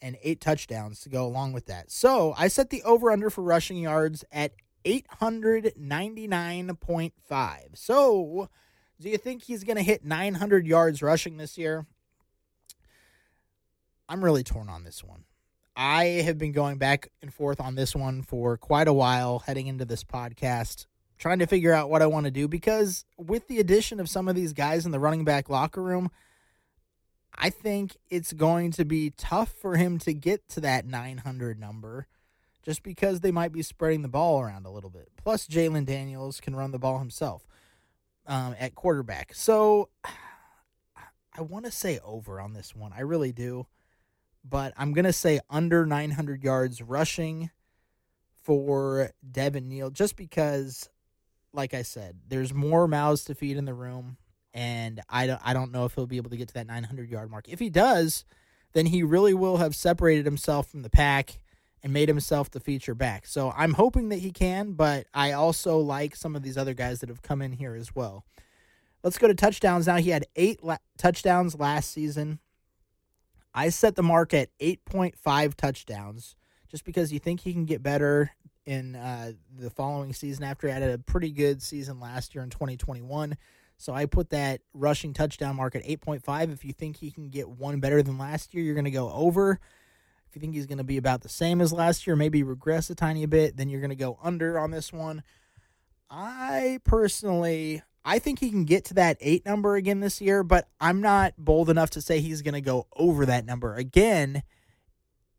and 0.00 0.16
eight 0.22 0.40
touchdowns 0.40 1.00
to 1.00 1.08
go 1.08 1.26
along 1.26 1.52
with 1.52 1.66
that. 1.66 1.90
So, 1.90 2.34
I 2.36 2.48
set 2.48 2.70
the 2.70 2.82
over 2.82 3.10
under 3.10 3.30
for 3.30 3.42
rushing 3.42 3.78
yards 3.78 4.24
at 4.32 4.52
899.5. 4.84 7.58
So, 7.74 8.48
do 9.00 9.08
you 9.08 9.18
think 9.18 9.44
he's 9.44 9.64
going 9.64 9.76
to 9.76 9.82
hit 9.82 10.04
900 10.04 10.66
yards 10.66 11.02
rushing 11.02 11.36
this 11.36 11.58
year? 11.58 11.86
I'm 14.08 14.24
really 14.24 14.42
torn 14.42 14.68
on 14.68 14.84
this 14.84 15.04
one. 15.04 15.24
I 15.76 16.04
have 16.24 16.38
been 16.38 16.52
going 16.52 16.78
back 16.78 17.10
and 17.22 17.32
forth 17.32 17.60
on 17.60 17.76
this 17.76 17.94
one 17.94 18.22
for 18.22 18.56
quite 18.56 18.88
a 18.88 18.92
while 18.92 19.40
heading 19.40 19.68
into 19.68 19.84
this 19.84 20.02
podcast, 20.02 20.86
trying 21.18 21.38
to 21.38 21.46
figure 21.46 21.72
out 21.72 21.88
what 21.88 22.02
I 22.02 22.06
want 22.06 22.24
to 22.24 22.32
do 22.32 22.48
because 22.48 23.04
with 23.16 23.46
the 23.46 23.60
addition 23.60 24.00
of 24.00 24.08
some 24.08 24.26
of 24.26 24.34
these 24.34 24.52
guys 24.52 24.86
in 24.86 24.92
the 24.92 24.98
running 24.98 25.24
back 25.24 25.48
locker 25.48 25.82
room, 25.82 26.10
I 27.38 27.50
think 27.50 27.96
it's 28.10 28.32
going 28.32 28.72
to 28.72 28.84
be 28.84 29.10
tough 29.16 29.52
for 29.52 29.76
him 29.76 29.98
to 30.00 30.12
get 30.12 30.48
to 30.50 30.60
that 30.60 30.86
900 30.86 31.58
number 31.58 32.06
just 32.62 32.82
because 32.82 33.20
they 33.20 33.30
might 33.30 33.52
be 33.52 33.62
spreading 33.62 34.02
the 34.02 34.08
ball 34.08 34.40
around 34.40 34.66
a 34.66 34.70
little 34.70 34.90
bit. 34.90 35.08
Plus, 35.16 35.46
Jalon 35.46 35.86
Daniels 35.86 36.40
can 36.40 36.56
run 36.56 36.72
the 36.72 36.78
ball 36.78 36.98
himself 36.98 37.46
um, 38.26 38.54
at 38.58 38.74
quarterback. 38.74 39.32
So 39.34 39.88
I 41.36 41.42
want 41.42 41.64
to 41.64 41.70
say 41.70 42.00
over 42.04 42.40
on 42.40 42.52
this 42.52 42.74
one. 42.74 42.92
I 42.94 43.02
really 43.02 43.32
do 43.32 43.66
but 44.48 44.72
I'm 44.76 44.92
going 44.92 45.04
to 45.04 45.12
say 45.12 45.40
under 45.50 45.84
900 45.84 46.42
yards 46.42 46.80
rushing 46.80 47.50
for 48.42 49.10
Devin 49.30 49.68
Neal 49.68 49.90
just 49.90 50.16
because, 50.16 50.88
like 51.52 51.74
I 51.74 51.82
said, 51.82 52.18
there's 52.28 52.54
more 52.54 52.88
mouths 52.88 53.24
to 53.24 53.34
feed 53.34 53.56
in 53.56 53.64
the 53.64 53.74
room. 53.74 54.16
And 54.54 55.00
I 55.08 55.26
don't 55.26 55.40
I 55.44 55.52
don't 55.52 55.72
know 55.72 55.84
if 55.84 55.94
he'll 55.94 56.06
be 56.06 56.16
able 56.16 56.30
to 56.30 56.36
get 56.36 56.48
to 56.48 56.54
that 56.54 56.66
900 56.66 57.10
yard 57.10 57.30
mark. 57.30 57.48
If 57.48 57.58
he 57.58 57.70
does, 57.70 58.24
then 58.72 58.86
he 58.86 59.02
really 59.02 59.34
will 59.34 59.58
have 59.58 59.74
separated 59.74 60.24
himself 60.24 60.68
from 60.68 60.82
the 60.82 60.90
pack 60.90 61.38
and 61.82 61.92
made 61.92 62.08
himself 62.08 62.50
the 62.50 62.60
feature 62.60 62.94
back. 62.94 63.26
So 63.26 63.52
I'm 63.56 63.74
hoping 63.74 64.08
that 64.08 64.18
he 64.18 64.30
can, 64.30 64.72
but 64.72 65.06
I 65.14 65.32
also 65.32 65.78
like 65.78 66.16
some 66.16 66.34
of 66.34 66.42
these 66.42 66.58
other 66.58 66.74
guys 66.74 67.00
that 67.00 67.08
have 67.08 67.22
come 67.22 67.40
in 67.40 67.52
here 67.52 67.74
as 67.74 67.94
well. 67.94 68.24
Let's 69.02 69.18
go 69.18 69.28
to 69.28 69.34
touchdowns 69.34 69.86
now. 69.86 69.96
He 69.96 70.10
had 70.10 70.26
eight 70.34 70.62
la- 70.64 70.78
touchdowns 70.96 71.58
last 71.58 71.92
season. 71.92 72.40
I 73.54 73.68
set 73.70 73.94
the 73.94 74.02
mark 74.02 74.34
at 74.34 74.50
8.5 74.58 75.54
touchdowns 75.54 76.36
just 76.68 76.84
because 76.84 77.12
you 77.12 77.18
think 77.18 77.40
he 77.40 77.52
can 77.52 77.64
get 77.64 77.82
better 77.82 78.32
in 78.66 78.96
uh, 78.96 79.32
the 79.56 79.70
following 79.70 80.12
season 80.12 80.44
after 80.44 80.66
he 80.66 80.72
had 80.72 80.82
a 80.82 80.98
pretty 80.98 81.30
good 81.30 81.62
season 81.62 82.00
last 82.00 82.34
year 82.34 82.44
in 82.44 82.50
2021. 82.50 83.36
So 83.78 83.94
I 83.94 84.06
put 84.06 84.30
that 84.30 84.60
rushing 84.74 85.12
touchdown 85.12 85.56
mark 85.56 85.76
at 85.76 85.84
8.5. 85.84 86.52
If 86.52 86.64
you 86.64 86.72
think 86.72 86.96
he 86.96 87.12
can 87.12 87.30
get 87.30 87.48
one 87.48 87.78
better 87.78 88.02
than 88.02 88.18
last 88.18 88.52
year, 88.52 88.64
you're 88.64 88.74
going 88.74 88.84
to 88.84 88.90
go 88.90 89.10
over. 89.12 89.60
If 90.28 90.34
you 90.34 90.40
think 90.40 90.54
he's 90.54 90.66
going 90.66 90.78
to 90.78 90.84
be 90.84 90.96
about 90.96 91.22
the 91.22 91.28
same 91.28 91.60
as 91.60 91.72
last 91.72 92.06
year, 92.06 92.16
maybe 92.16 92.42
regress 92.42 92.90
a 92.90 92.96
tiny 92.96 93.24
bit, 93.26 93.56
then 93.56 93.68
you're 93.68 93.80
going 93.80 93.90
to 93.90 93.96
go 93.96 94.18
under 94.20 94.58
on 94.58 94.72
this 94.72 94.92
one. 94.92 95.22
I 96.10 96.80
personally, 96.84 97.82
I 98.04 98.18
think 98.18 98.40
he 98.40 98.50
can 98.50 98.64
get 98.64 98.84
to 98.86 98.94
that 98.94 99.16
eight 99.20 99.46
number 99.46 99.76
again 99.76 100.00
this 100.00 100.20
year, 100.20 100.42
but 100.42 100.68
I'm 100.80 101.00
not 101.00 101.34
bold 101.38 101.70
enough 101.70 101.90
to 101.90 102.02
say 102.02 102.20
he's 102.20 102.42
going 102.42 102.54
to 102.54 102.60
go 102.60 102.88
over 102.96 103.24
that 103.26 103.46
number 103.46 103.74
again. 103.74 104.42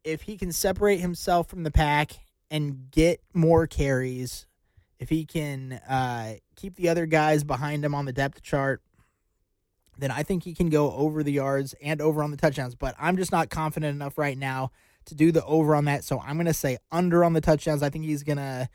If 0.05 0.23
he 0.23 0.37
can 0.37 0.53
separate 0.53 1.01
himself 1.01 1.49
from 1.49 1.63
the 1.63 1.71
pack 1.71 2.13
and 2.49 2.89
get 2.89 3.21
more 3.33 3.67
carries, 3.67 4.47
if 4.99 5.09
he 5.09 5.25
can 5.25 5.73
uh, 5.89 6.35
keep 6.55 6.75
the 6.75 6.89
other 6.89 7.05
guys 7.05 7.43
behind 7.43 7.83
him 7.83 7.95
on 7.95 8.05
the 8.05 8.13
depth 8.13 8.41
chart, 8.41 8.81
then 9.97 10.11
I 10.11 10.23
think 10.23 10.43
he 10.43 10.53
can 10.53 10.69
go 10.69 10.91
over 10.93 11.23
the 11.23 11.31
yards 11.31 11.73
and 11.81 12.01
over 12.01 12.21
on 12.21 12.31
the 12.31 12.37
touchdowns. 12.37 12.75
But 12.75 12.95
I'm 12.99 13.17
just 13.17 13.31
not 13.31 13.49
confident 13.49 13.95
enough 13.95 14.17
right 14.17 14.37
now 14.37 14.71
to 15.05 15.15
do 15.15 15.31
the 15.31 15.43
over 15.45 15.75
on 15.75 15.85
that. 15.85 16.03
So 16.03 16.19
I'm 16.19 16.35
going 16.35 16.45
to 16.45 16.53
say 16.53 16.77
under 16.91 17.23
on 17.23 17.33
the 17.33 17.41
touchdowns. 17.41 17.81
I 17.81 17.89
think 17.89 18.05
he's 18.05 18.23
going 18.23 18.37
to 18.37 18.69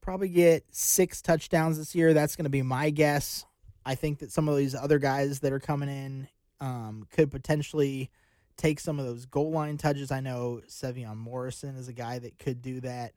probably 0.00 0.28
get 0.28 0.64
six 0.70 1.20
touchdowns 1.20 1.78
this 1.78 1.94
year. 1.94 2.14
That's 2.14 2.36
going 2.36 2.44
to 2.44 2.50
be 2.50 2.62
my 2.62 2.90
guess. 2.90 3.44
I 3.84 3.94
think 3.94 4.18
that 4.20 4.30
some 4.30 4.48
of 4.48 4.56
these 4.56 4.74
other 4.74 4.98
guys 4.98 5.40
that 5.40 5.52
are 5.52 5.60
coming 5.60 5.88
in 5.88 6.28
um, 6.60 7.06
could 7.10 7.30
potentially 7.30 8.10
take 8.56 8.78
some 8.78 8.98
of 8.98 9.06
those 9.06 9.24
goal 9.24 9.50
line 9.50 9.78
touches. 9.78 10.10
I 10.10 10.20
know 10.20 10.60
Sevion 10.68 11.16
Morrison 11.16 11.76
is 11.76 11.88
a 11.88 11.94
guy 11.94 12.18
that 12.18 12.38
could 12.38 12.60
do 12.60 12.80
that. 12.82 13.12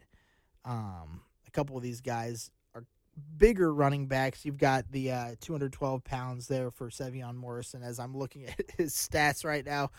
Um, 0.64 1.22
couple 1.54 1.78
of 1.78 1.84
these 1.84 2.02
guys 2.02 2.52
are 2.76 2.86
bigger 3.38 3.74
running 3.74 4.08
backs. 4.08 4.46
You've 4.46 4.58
got 4.58 4.92
the 4.92 5.12
uh, 5.12 5.36
212 5.42 6.04
pounds 6.04 6.48
there 6.48 6.72
for 6.72 6.90
Sevion 6.90 7.36
Morrison 7.36 7.84
as 7.84 8.00
I'm 8.00 8.18
looking 8.18 8.46
at 8.48 8.72
his 8.78 8.94
stats 8.94 9.46
right 9.46 9.66
now. 9.66 9.92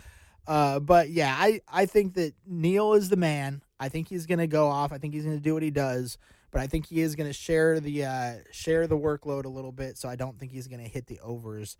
Uh, 0.46 0.78
but 0.78 1.08
yeah, 1.08 1.34
I, 1.38 1.60
I 1.68 1.86
think 1.86 2.14
that 2.14 2.34
Neal 2.46 2.94
is 2.94 3.08
the 3.08 3.16
man. 3.16 3.62
I 3.80 3.88
think 3.88 4.08
he's 4.08 4.26
going 4.26 4.38
to 4.38 4.46
go 4.46 4.68
off. 4.68 4.92
I 4.92 4.98
think 4.98 5.14
he's 5.14 5.24
going 5.24 5.36
to 5.36 5.42
do 5.42 5.54
what 5.54 5.62
he 5.62 5.70
does, 5.70 6.18
but 6.50 6.60
I 6.60 6.66
think 6.66 6.86
he 6.86 7.00
is 7.00 7.16
going 7.16 7.28
to 7.28 7.34
share 7.34 7.80
the 7.80 8.04
uh, 8.04 8.32
share 8.52 8.86
the 8.86 8.98
workload 8.98 9.46
a 9.46 9.48
little 9.48 9.72
bit. 9.72 9.96
So 9.96 10.08
I 10.08 10.16
don't 10.16 10.38
think 10.38 10.52
he's 10.52 10.68
going 10.68 10.82
to 10.82 10.88
hit 10.88 11.06
the 11.06 11.18
overs 11.20 11.76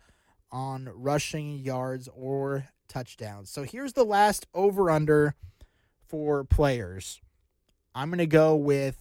on 0.51 0.89
rushing 0.93 1.59
yards 1.59 2.09
or 2.13 2.67
touchdowns. 2.87 3.49
So 3.49 3.63
here's 3.63 3.93
the 3.93 4.03
last 4.03 4.47
over 4.53 4.89
under 4.89 5.35
for 6.07 6.43
players. 6.43 7.21
I'm 7.93 8.09
going 8.09 8.19
to 8.19 8.27
go 8.27 8.55
with 8.55 8.97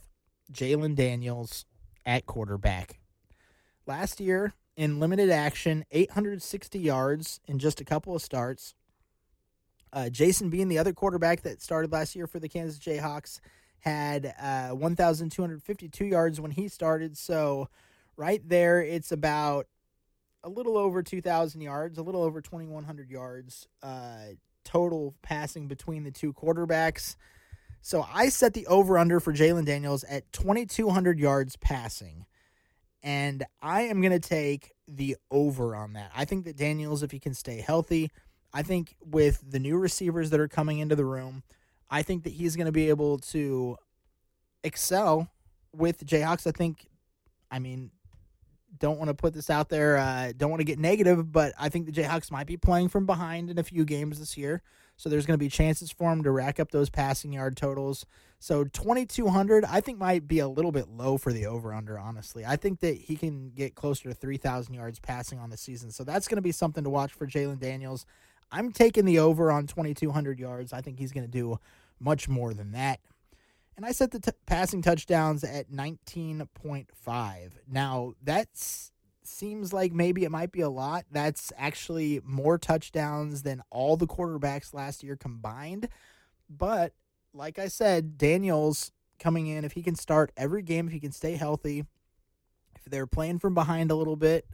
Jalon 0.53 0.95
Daniels 0.95 1.65
at 2.07 2.27
quarterback. 2.27 3.01
Last 3.87 4.21
year, 4.21 4.55
in 4.77 4.99
limited 5.01 5.31
action, 5.31 5.85
860 5.91 6.79
yards 6.79 7.41
in 7.47 7.59
just 7.59 7.81
a 7.81 7.85
couple 7.85 8.15
of 8.15 8.23
starts. 8.23 8.75
Uh, 9.93 10.09
Jason 10.09 10.51
Bean, 10.51 10.69
the 10.69 10.79
other 10.79 10.93
quarterback 10.93 11.43
that 11.43 11.63
started 11.63 11.93
last 11.93 12.17
year 12.17 12.27
for 12.27 12.41
the 12.41 12.49
Kansas 12.49 12.79
Jayhawks, 12.79 13.41
had 13.81 14.35
uh, 14.41 14.71
1,252 14.71 16.05
yards 16.05 16.41
when 16.41 16.51
he 16.51 16.69
started. 16.69 17.17
So, 17.17 17.69
right 18.17 18.47
there, 18.49 18.83
it's 18.83 19.13
about 19.13 19.67
a 20.43 20.49
little 20.49 20.77
over 20.77 21.03
2,000 21.03 21.61
yards, 21.61 21.99
a 21.99 22.03
little 22.03 22.23
over 22.23 22.41
2,100 22.41 23.11
yards 23.11 23.69
uh, 23.83 24.35
total 24.65 25.15
passing 25.23 25.69
between 25.69 26.05
the 26.05 26.11
two 26.11 26.33
quarterbacks. 26.33 27.17
So 27.85 28.07
I 28.11 28.31
set 28.31 28.55
the 28.55 28.67
over 28.67 28.97
under 28.97 29.21
for 29.21 29.35
Jalon 29.35 29.67
Daniels 29.67 30.05
at 30.05 30.33
2,200 30.33 31.21
yards 31.21 31.57
passing. 31.57 32.25
And 33.03 33.45
I 33.61 33.83
am 33.83 34.01
going 34.01 34.19
to 34.19 34.27
take 34.27 34.73
the 34.89 35.19
over 35.31 35.77
on 35.77 35.93
that. 35.93 36.11
I 36.17 36.25
think 36.25 36.47
that 36.47 36.57
Daniels, 36.57 37.03
if 37.03 37.11
he 37.11 37.19
can 37.19 37.35
stay 37.35 37.61
healthy, 37.61 38.11
I 38.55 38.63
think 38.63 38.97
with 39.05 39.45
the 39.47 39.59
new 39.59 39.77
receivers 39.77 40.31
that 40.31 40.41
are 40.41 40.49
coming 40.49 40.79
into 40.79 40.97
the 40.97 41.05
room, 41.05 41.43
I 41.91 42.01
think 42.01 42.25
that 42.25 42.33
he's 42.33 42.57
going 42.57 42.65
to 42.65 42.73
be 42.73 42.89
able 42.89 43.19
to 43.19 43.77
excel 44.63 45.29
with 45.77 46.07
Jayhawks. 46.07 46.47
I 46.47 46.53
think, 46.53 46.87
I 47.51 47.59
mean, 47.59 47.91
don't 48.79 48.99
want 48.99 49.09
to 49.09 49.15
put 49.15 49.35
this 49.35 49.51
out 49.51 49.69
there, 49.69 49.99
uh, 49.99 50.33
don't 50.35 50.49
want 50.49 50.61
to 50.61 50.65
get 50.65 50.79
negative, 50.79 51.31
but 51.31 51.53
I 51.59 51.69
think 51.69 51.85
the 51.85 51.93
Jayhawks 51.93 52.31
might 52.31 52.47
be 52.47 52.57
playing 52.57 52.89
from 52.89 53.05
behind 53.05 53.51
in 53.51 53.59
a 53.59 53.63
few 53.63 53.85
games 53.85 54.19
this 54.19 54.39
year. 54.39 54.63
So 54.97 55.09
there's 55.09 55.27
going 55.27 55.39
to 55.39 55.45
be 55.45 55.49
chances 55.49 55.91
for 55.91 56.13
him 56.13 56.23
to 56.23 56.31
rack 56.31 56.61
up 56.61 56.71
those 56.71 56.91
passing 56.91 57.33
yard 57.33 57.57
totals. 57.57 58.07
So 58.39 58.65
2200 58.65 59.65
I 59.65 59.81
think 59.81 59.99
might 59.99 60.29
be 60.29 60.39
a 60.39 60.49
little 60.49 60.73
bit 60.73 60.89
low 60.89 61.17
for 61.17 61.33
the 61.33 61.47
over 61.47 61.73
under 61.73 61.99
honestly. 61.99 62.45
I 62.45 62.57
think 62.57 62.81
that 62.81 62.97
he 62.97 63.17
can 63.17 63.51
get 63.51 63.75
closer 63.75 64.09
to 64.09 64.15
3000 64.15 64.75
yards 64.75 65.01
passing 65.01 65.39
on 65.39 65.51
the 65.51 65.57
season. 65.57 65.91
So 65.91 66.05
that's 66.05 66.29
going 66.29 66.37
to 66.37 66.43
be 66.43 66.53
something 66.53 66.85
to 66.85 66.91
watch 66.91 67.13
for 67.13 67.27
Jalon 67.27 67.59
Daniels. 67.59 68.07
I'm 68.53 68.71
taking 68.71 69.05
the 69.05 69.19
over 69.19 69.51
on 69.51 69.67
2200 69.67 70.39
yards. 70.39 70.73
I 70.73 70.81
think 70.81 70.99
he's 70.99 71.13
going 71.13 71.27
to 71.27 71.31
do 71.31 71.59
much 71.99 72.29
more 72.29 72.55
than 72.55 72.73
that. 72.73 73.01
And 73.77 73.85
I 73.85 73.93
set 73.93 74.13
the 74.13 74.21
t- 74.21 74.31
passing 74.47 74.83
touchdowns 74.83 75.43
at 75.43 75.71
19.5. 75.71 77.51
Now, 77.69 78.13
that's 78.23 78.93
seems 79.27 79.73
like 79.73 79.93
maybe 79.93 80.25
it 80.25 80.31
might 80.31 80.53
be 80.53 80.61
a 80.61 80.69
lot. 80.69 81.05
That's 81.11 81.53
actually 81.57 82.21
more 82.25 82.59
touchdowns 82.59 83.43
than 83.43 83.63
all 83.71 83.97
the 83.97 84.07
quarterbacks 84.07 84.75
last 84.75 85.03
year 85.03 85.17
combined. 85.17 85.89
But 86.49 86.93
like 87.33 87.59
I 87.59 87.69
said, 87.69 88.19
Daniels 88.19 88.93
coming 89.19 89.47
in, 89.47 89.65
if 89.65 89.73
he 89.73 89.83
can 89.83 89.95
start 89.95 90.33
every 90.37 90.63
game, 90.63 90.87
if 90.87 90.93
he 90.93 91.01
can 91.01 91.13
stay 91.13 91.37
healthy, 91.37 91.85
if 92.77 92.85
they're 92.87 93.07
playing 93.07 93.39
from 93.39 93.55
behind 93.55 93.91
a 93.91 93.95
little 93.95 94.17
bit 94.17 94.47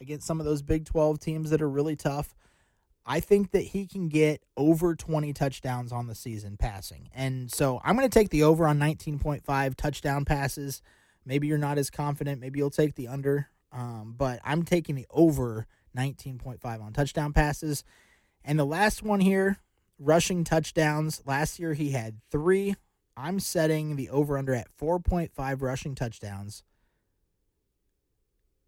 against 0.00 0.26
some 0.26 0.40
of 0.40 0.46
those 0.46 0.62
Big 0.62 0.84
12 0.84 1.18
teams 1.18 1.50
that 1.50 1.62
are 1.62 1.70
really 1.70 1.96
tough, 1.96 2.34
I 3.04 3.20
think 3.20 3.50
that 3.50 3.62
he 3.62 3.86
can 3.86 4.08
get 4.08 4.42
over 4.56 4.94
20 4.94 5.32
touchdowns 5.32 5.92
on 5.92 6.06
the 6.06 6.14
season 6.14 6.56
passing. 6.56 7.10
And 7.12 7.50
so 7.50 7.80
I'm 7.84 7.96
going 7.96 8.08
to 8.08 8.18
take 8.18 8.30
the 8.30 8.44
over 8.44 8.66
on 8.66 8.78
19.5 8.78 9.74
touchdown 9.74 10.24
passes. 10.24 10.82
Maybe 11.24 11.48
you're 11.48 11.58
not 11.58 11.78
as 11.78 11.90
confident. 11.90 12.40
Maybe 12.40 12.58
you'll 12.58 12.70
take 12.70 12.94
the 12.94 13.08
under. 13.08 13.48
Um, 13.72 14.14
but 14.16 14.40
I'm 14.44 14.62
taking 14.64 14.94
the 14.94 15.06
over 15.10 15.66
19.5 15.96 16.82
on 16.82 16.92
touchdown 16.92 17.32
passes. 17.32 17.84
And 18.44 18.58
the 18.58 18.64
last 18.64 19.02
one 19.02 19.20
here, 19.20 19.58
rushing 19.98 20.44
touchdowns. 20.44 21.22
Last 21.26 21.58
year 21.58 21.74
he 21.74 21.90
had 21.90 22.18
three. 22.30 22.74
I'm 23.16 23.40
setting 23.40 23.96
the 23.96 24.10
over 24.10 24.38
under 24.38 24.54
at 24.54 24.68
4.5 24.78 25.62
rushing 25.62 25.94
touchdowns. 25.94 26.64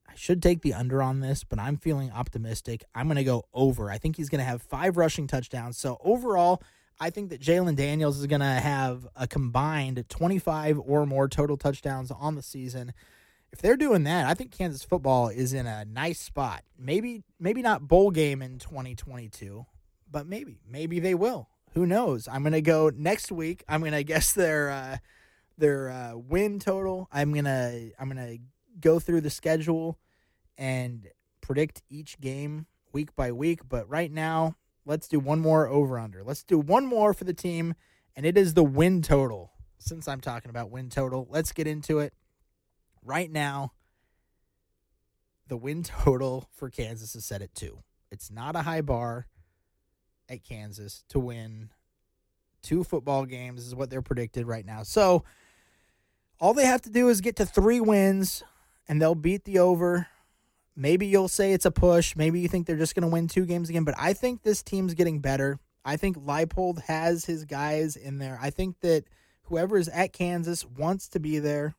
I 0.08 0.14
should 0.16 0.42
take 0.42 0.62
the 0.62 0.74
under 0.74 1.02
on 1.02 1.20
this, 1.20 1.44
but 1.44 1.58
I'm 1.58 1.76
feeling 1.76 2.12
optimistic. 2.12 2.84
I'm 2.94 3.06
going 3.06 3.16
to 3.16 3.24
go 3.24 3.44
over. 3.52 3.90
I 3.90 3.98
think 3.98 4.16
he's 4.16 4.28
going 4.28 4.38
to 4.38 4.44
have 4.44 4.62
five 4.62 4.96
rushing 4.96 5.26
touchdowns. 5.26 5.76
So 5.78 5.98
overall, 6.04 6.62
I 7.00 7.10
think 7.10 7.30
that 7.30 7.40
Jalon 7.40 7.74
Daniels 7.74 8.18
is 8.18 8.26
going 8.26 8.40
to 8.40 8.46
have 8.46 9.08
a 9.16 9.26
combined 9.26 10.04
25 10.08 10.78
or 10.78 11.06
more 11.06 11.26
total 11.26 11.56
touchdowns 11.56 12.10
on 12.10 12.36
the 12.36 12.42
season 12.42 12.92
if 13.54 13.62
they're 13.62 13.76
doing 13.76 14.02
that, 14.02 14.26
I 14.26 14.34
think 14.34 14.50
Kansas 14.50 14.82
football 14.82 15.28
is 15.28 15.52
in 15.52 15.68
a 15.68 15.84
nice 15.84 16.18
spot. 16.18 16.64
Maybe 16.76 17.22
maybe 17.38 17.62
not 17.62 17.86
bowl 17.86 18.10
game 18.10 18.42
in 18.42 18.58
2022, 18.58 19.64
but 20.10 20.26
maybe 20.26 20.58
maybe 20.68 20.98
they 20.98 21.14
will. 21.14 21.48
Who 21.74 21.86
knows? 21.86 22.26
I'm 22.26 22.42
gonna 22.42 22.60
go 22.60 22.90
next 22.92 23.30
week. 23.30 23.62
I'm 23.68 23.80
gonna 23.84 24.02
guess 24.12 24.32
their 24.32 24.70
uh, 24.70 24.96
their 25.56 25.88
uh, 25.88 26.16
win 26.16 26.58
total. 26.58 27.08
I'm 27.12 27.32
gonna 27.32 27.90
I'm 27.96 28.08
gonna 28.08 28.38
go 28.80 28.98
through 28.98 29.20
the 29.20 29.30
schedule 29.30 30.00
and 30.58 31.06
predict 31.40 31.80
each 31.88 32.18
game 32.20 32.66
week 32.92 33.14
by 33.14 33.30
week. 33.30 33.60
But 33.68 33.88
right 33.88 34.10
now, 34.10 34.56
let's 34.84 35.06
do 35.06 35.20
one 35.20 35.38
more 35.38 35.68
over 35.68 35.96
under. 35.96 36.24
Let's 36.24 36.42
do 36.42 36.58
one 36.58 36.86
more 36.86 37.14
for 37.14 37.22
the 37.22 37.32
team, 37.32 37.76
and 38.16 38.26
it 38.26 38.36
is 38.36 38.54
the 38.54 38.64
win 38.64 39.00
total. 39.00 39.52
Since 39.78 40.08
I'm 40.08 40.20
talking 40.20 40.50
about 40.50 40.72
win 40.72 40.90
total, 40.90 41.28
let's 41.30 41.52
get 41.52 41.68
into 41.68 42.00
it 42.00 42.14
right 43.04 43.30
now, 43.30 43.72
the 45.48 45.56
win 45.56 45.82
total 46.04 46.48
for 46.52 46.70
Kansas 46.70 47.14
is 47.14 47.24
set 47.24 47.42
at 47.42 47.54
two. 47.54 47.82
It's 48.10 48.30
not 48.30 48.56
a 48.56 48.62
high 48.62 48.80
bar 48.80 49.26
at 50.28 50.44
Kansas 50.44 51.04
to 51.08 51.18
win 51.18 51.70
two 52.62 52.84
football 52.84 53.26
games, 53.26 53.66
is 53.66 53.74
what 53.74 53.90
they're 53.90 54.02
predicted 54.02 54.46
right 54.46 54.64
now. 54.64 54.82
So 54.82 55.24
all 56.40 56.54
they 56.54 56.64
have 56.64 56.82
to 56.82 56.90
do 56.90 57.08
is 57.08 57.20
get 57.20 57.36
to 57.36 57.46
three 57.46 57.80
wins, 57.80 58.42
and 58.88 59.00
they'll 59.00 59.14
beat 59.14 59.44
the 59.44 59.58
over 59.58 60.08
maybe 60.76 61.06
you'll 61.06 61.28
say 61.28 61.52
it's 61.52 61.64
a 61.64 61.70
push. 61.70 62.16
Maybe 62.16 62.40
you 62.40 62.48
think 62.48 62.66
they're 62.66 62.76
just 62.76 62.94
going 62.94 63.08
to 63.08 63.12
win 63.12 63.28
two 63.28 63.46
games 63.46 63.68
again. 63.68 63.84
But 63.84 63.94
I 63.98 64.12
think 64.12 64.42
this 64.42 64.62
team's 64.62 64.94
getting 64.94 65.20
better. 65.20 65.58
I 65.84 65.96
think 65.96 66.16
Leipold 66.16 66.82
has 66.82 67.24
his 67.24 67.44
guys 67.44 67.96
in 67.96 68.18
there. 68.18 68.38
I 68.40 68.50
think 68.50 68.80
that 68.80 69.04
whoever 69.44 69.76
is 69.76 69.88
at 69.88 70.12
Kansas 70.12 70.64
wants 70.64 71.08
to 71.08 71.20
be 71.20 71.38
there. 71.38 71.74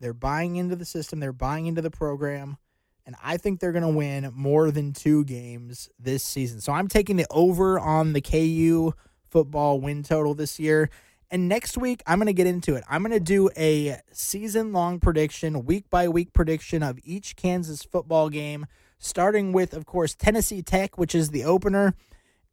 They're 0.00 0.14
buying 0.14 0.56
into 0.56 0.76
the 0.76 0.84
system, 0.84 1.20
they're 1.20 1.32
buying 1.32 1.66
into 1.66 1.82
the 1.82 1.90
program. 1.90 2.58
And 3.04 3.14
I 3.22 3.36
think 3.36 3.60
they're 3.60 3.72
going 3.72 3.82
to 3.82 3.88
win 3.88 4.32
more 4.34 4.72
than 4.72 4.92
two 4.92 5.24
games 5.24 5.88
this 5.96 6.24
season. 6.24 6.60
So 6.60 6.72
I'm 6.72 6.88
taking 6.88 7.16
the 7.16 7.26
over 7.30 7.78
on 7.78 8.14
the 8.14 8.20
KU 8.20 8.92
football 9.30 9.80
win 9.80 10.02
total 10.02 10.34
this 10.34 10.58
year. 10.58 10.90
And 11.30 11.48
next 11.48 11.76
week, 11.78 12.02
I'm 12.06 12.18
going 12.18 12.26
to 12.26 12.32
get 12.32 12.46
into 12.48 12.74
it. 12.74 12.84
I'm 12.88 13.02
going 13.02 13.12
to 13.12 13.20
do 13.20 13.48
a 13.56 14.00
season 14.12 14.72
long 14.72 14.98
prediction, 15.00 15.64
week 15.64 15.88
by 15.90 16.08
week 16.08 16.32
prediction 16.32 16.82
of 16.82 16.98
each 17.04 17.36
Kansas 17.36 17.82
football 17.82 18.28
game, 18.28 18.66
starting 18.98 19.52
with, 19.52 19.72
of 19.72 19.86
course, 19.86 20.14
Tennessee 20.14 20.62
Tech, 20.62 20.98
which 20.98 21.14
is 21.14 21.30
the 21.30 21.44
opener. 21.44 21.94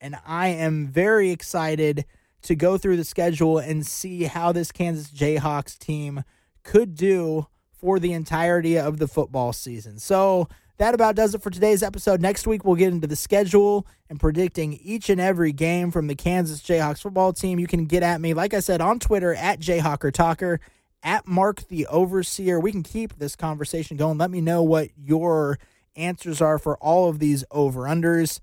And 0.02 0.18
I 0.26 0.50
am 0.50 0.88
very 0.88 1.32
excited 1.32 2.06
to 2.44 2.56
go 2.56 2.78
through 2.78 2.98
the 2.98 3.04
schedule 3.04 3.58
and 3.58 3.86
see 3.86 4.24
how 4.24 4.52
this 4.52 4.72
Kansas 4.72 5.10
Jayhawks 5.10 5.78
team 5.78 6.24
could 6.64 6.96
do 6.96 7.48
for 7.72 8.00
the 8.00 8.14
entirety 8.14 8.78
of 8.78 8.98
the 8.98 9.08
football 9.08 9.54
season. 9.54 10.00
So 10.00 10.48
that 10.78 10.94
about 10.94 11.16
does 11.16 11.36
it 11.36 11.42
for 11.42 11.50
today's 11.50 11.84
episode. 11.84 12.22
Next 12.22 12.48
week, 12.48 12.66
we'll 12.66 12.76
get 12.76 12.94
into 12.94 13.08
the 13.08 13.16
schedule 13.16 13.86
and 14.10 14.20
predicting 14.20 14.74
each 14.74 15.10
and 15.10 15.22
every 15.22 15.52
game 15.52 15.92
from 15.92 16.08
the 16.08 16.16
Kansas 16.16 16.62
Jayhawks 16.62 17.02
football 17.02 17.32
team. 17.32 17.60
You 17.60 17.68
can 17.68 17.86
get 17.86 18.04
at 18.04 18.22
me, 18.22 18.34
like 18.34 18.54
I 18.54 18.60
said, 18.60 18.82
on 18.82 19.00
Twitter 19.00 19.36
at 19.36 19.60
JayhawkerTalker, 19.60 20.60
at 21.04 21.28
Mark 21.28 21.68
the 21.68 21.86
Overseer. 21.88 22.60
We 22.60 22.72
can 22.72 22.84
keep 22.84 23.18
this 23.18 23.36
conversation 23.36 23.98
going. 23.98 24.18
Let 24.18 24.32
me 24.32 24.42
know 24.42 24.64
what 24.64 24.90
your 24.98 25.60
answers 25.96 26.42
are 26.42 26.58
for 26.58 26.78
all 26.78 27.08
of 27.10 27.20
these 27.20 27.44
over 27.52 27.82
unders, 27.82 28.40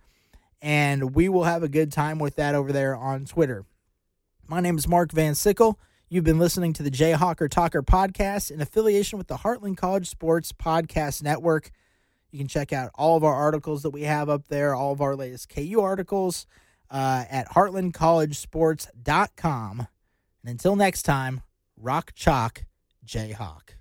and 0.62 1.14
we 1.14 1.28
will 1.28 1.44
have 1.44 1.62
a 1.62 1.68
good 1.68 1.90
time 1.90 2.18
with 2.18 2.36
that 2.36 2.54
over 2.54 2.72
there 2.72 2.94
on 2.94 3.24
Twitter. 3.24 3.64
My 4.46 4.60
name 4.60 4.78
is 4.78 4.86
Mark 4.86 5.10
Van 5.12 5.34
Sickle. 5.34 5.78
You've 6.12 6.24
been 6.24 6.40
listening 6.40 6.72
to 6.72 6.82
the 6.82 6.90
Jayhawker 6.90 7.48
Talker 7.48 7.84
podcast 7.84 8.50
in 8.50 8.60
affiliation 8.60 9.16
with 9.16 9.28
the 9.28 9.36
Heartland 9.36 9.76
College 9.76 10.08
Sports 10.08 10.52
Podcast 10.52 11.22
Network. 11.22 11.70
You 12.32 12.40
can 12.40 12.48
check 12.48 12.72
out 12.72 12.90
all 12.96 13.16
of 13.16 13.22
our 13.22 13.32
articles 13.32 13.84
that 13.84 13.90
we 13.90 14.02
have 14.02 14.28
up 14.28 14.48
there, 14.48 14.74
all 14.74 14.90
of 14.90 15.00
our 15.00 15.14
latest 15.14 15.50
KU 15.50 15.80
articles 15.80 16.48
uh, 16.90 17.26
at 17.30 17.50
heartlandcollegesports.com. 17.50 19.86
And 20.42 20.50
until 20.50 20.74
next 20.74 21.02
time, 21.02 21.42
rock 21.76 22.10
chalk, 22.16 22.64
Jayhawk. 23.06 23.74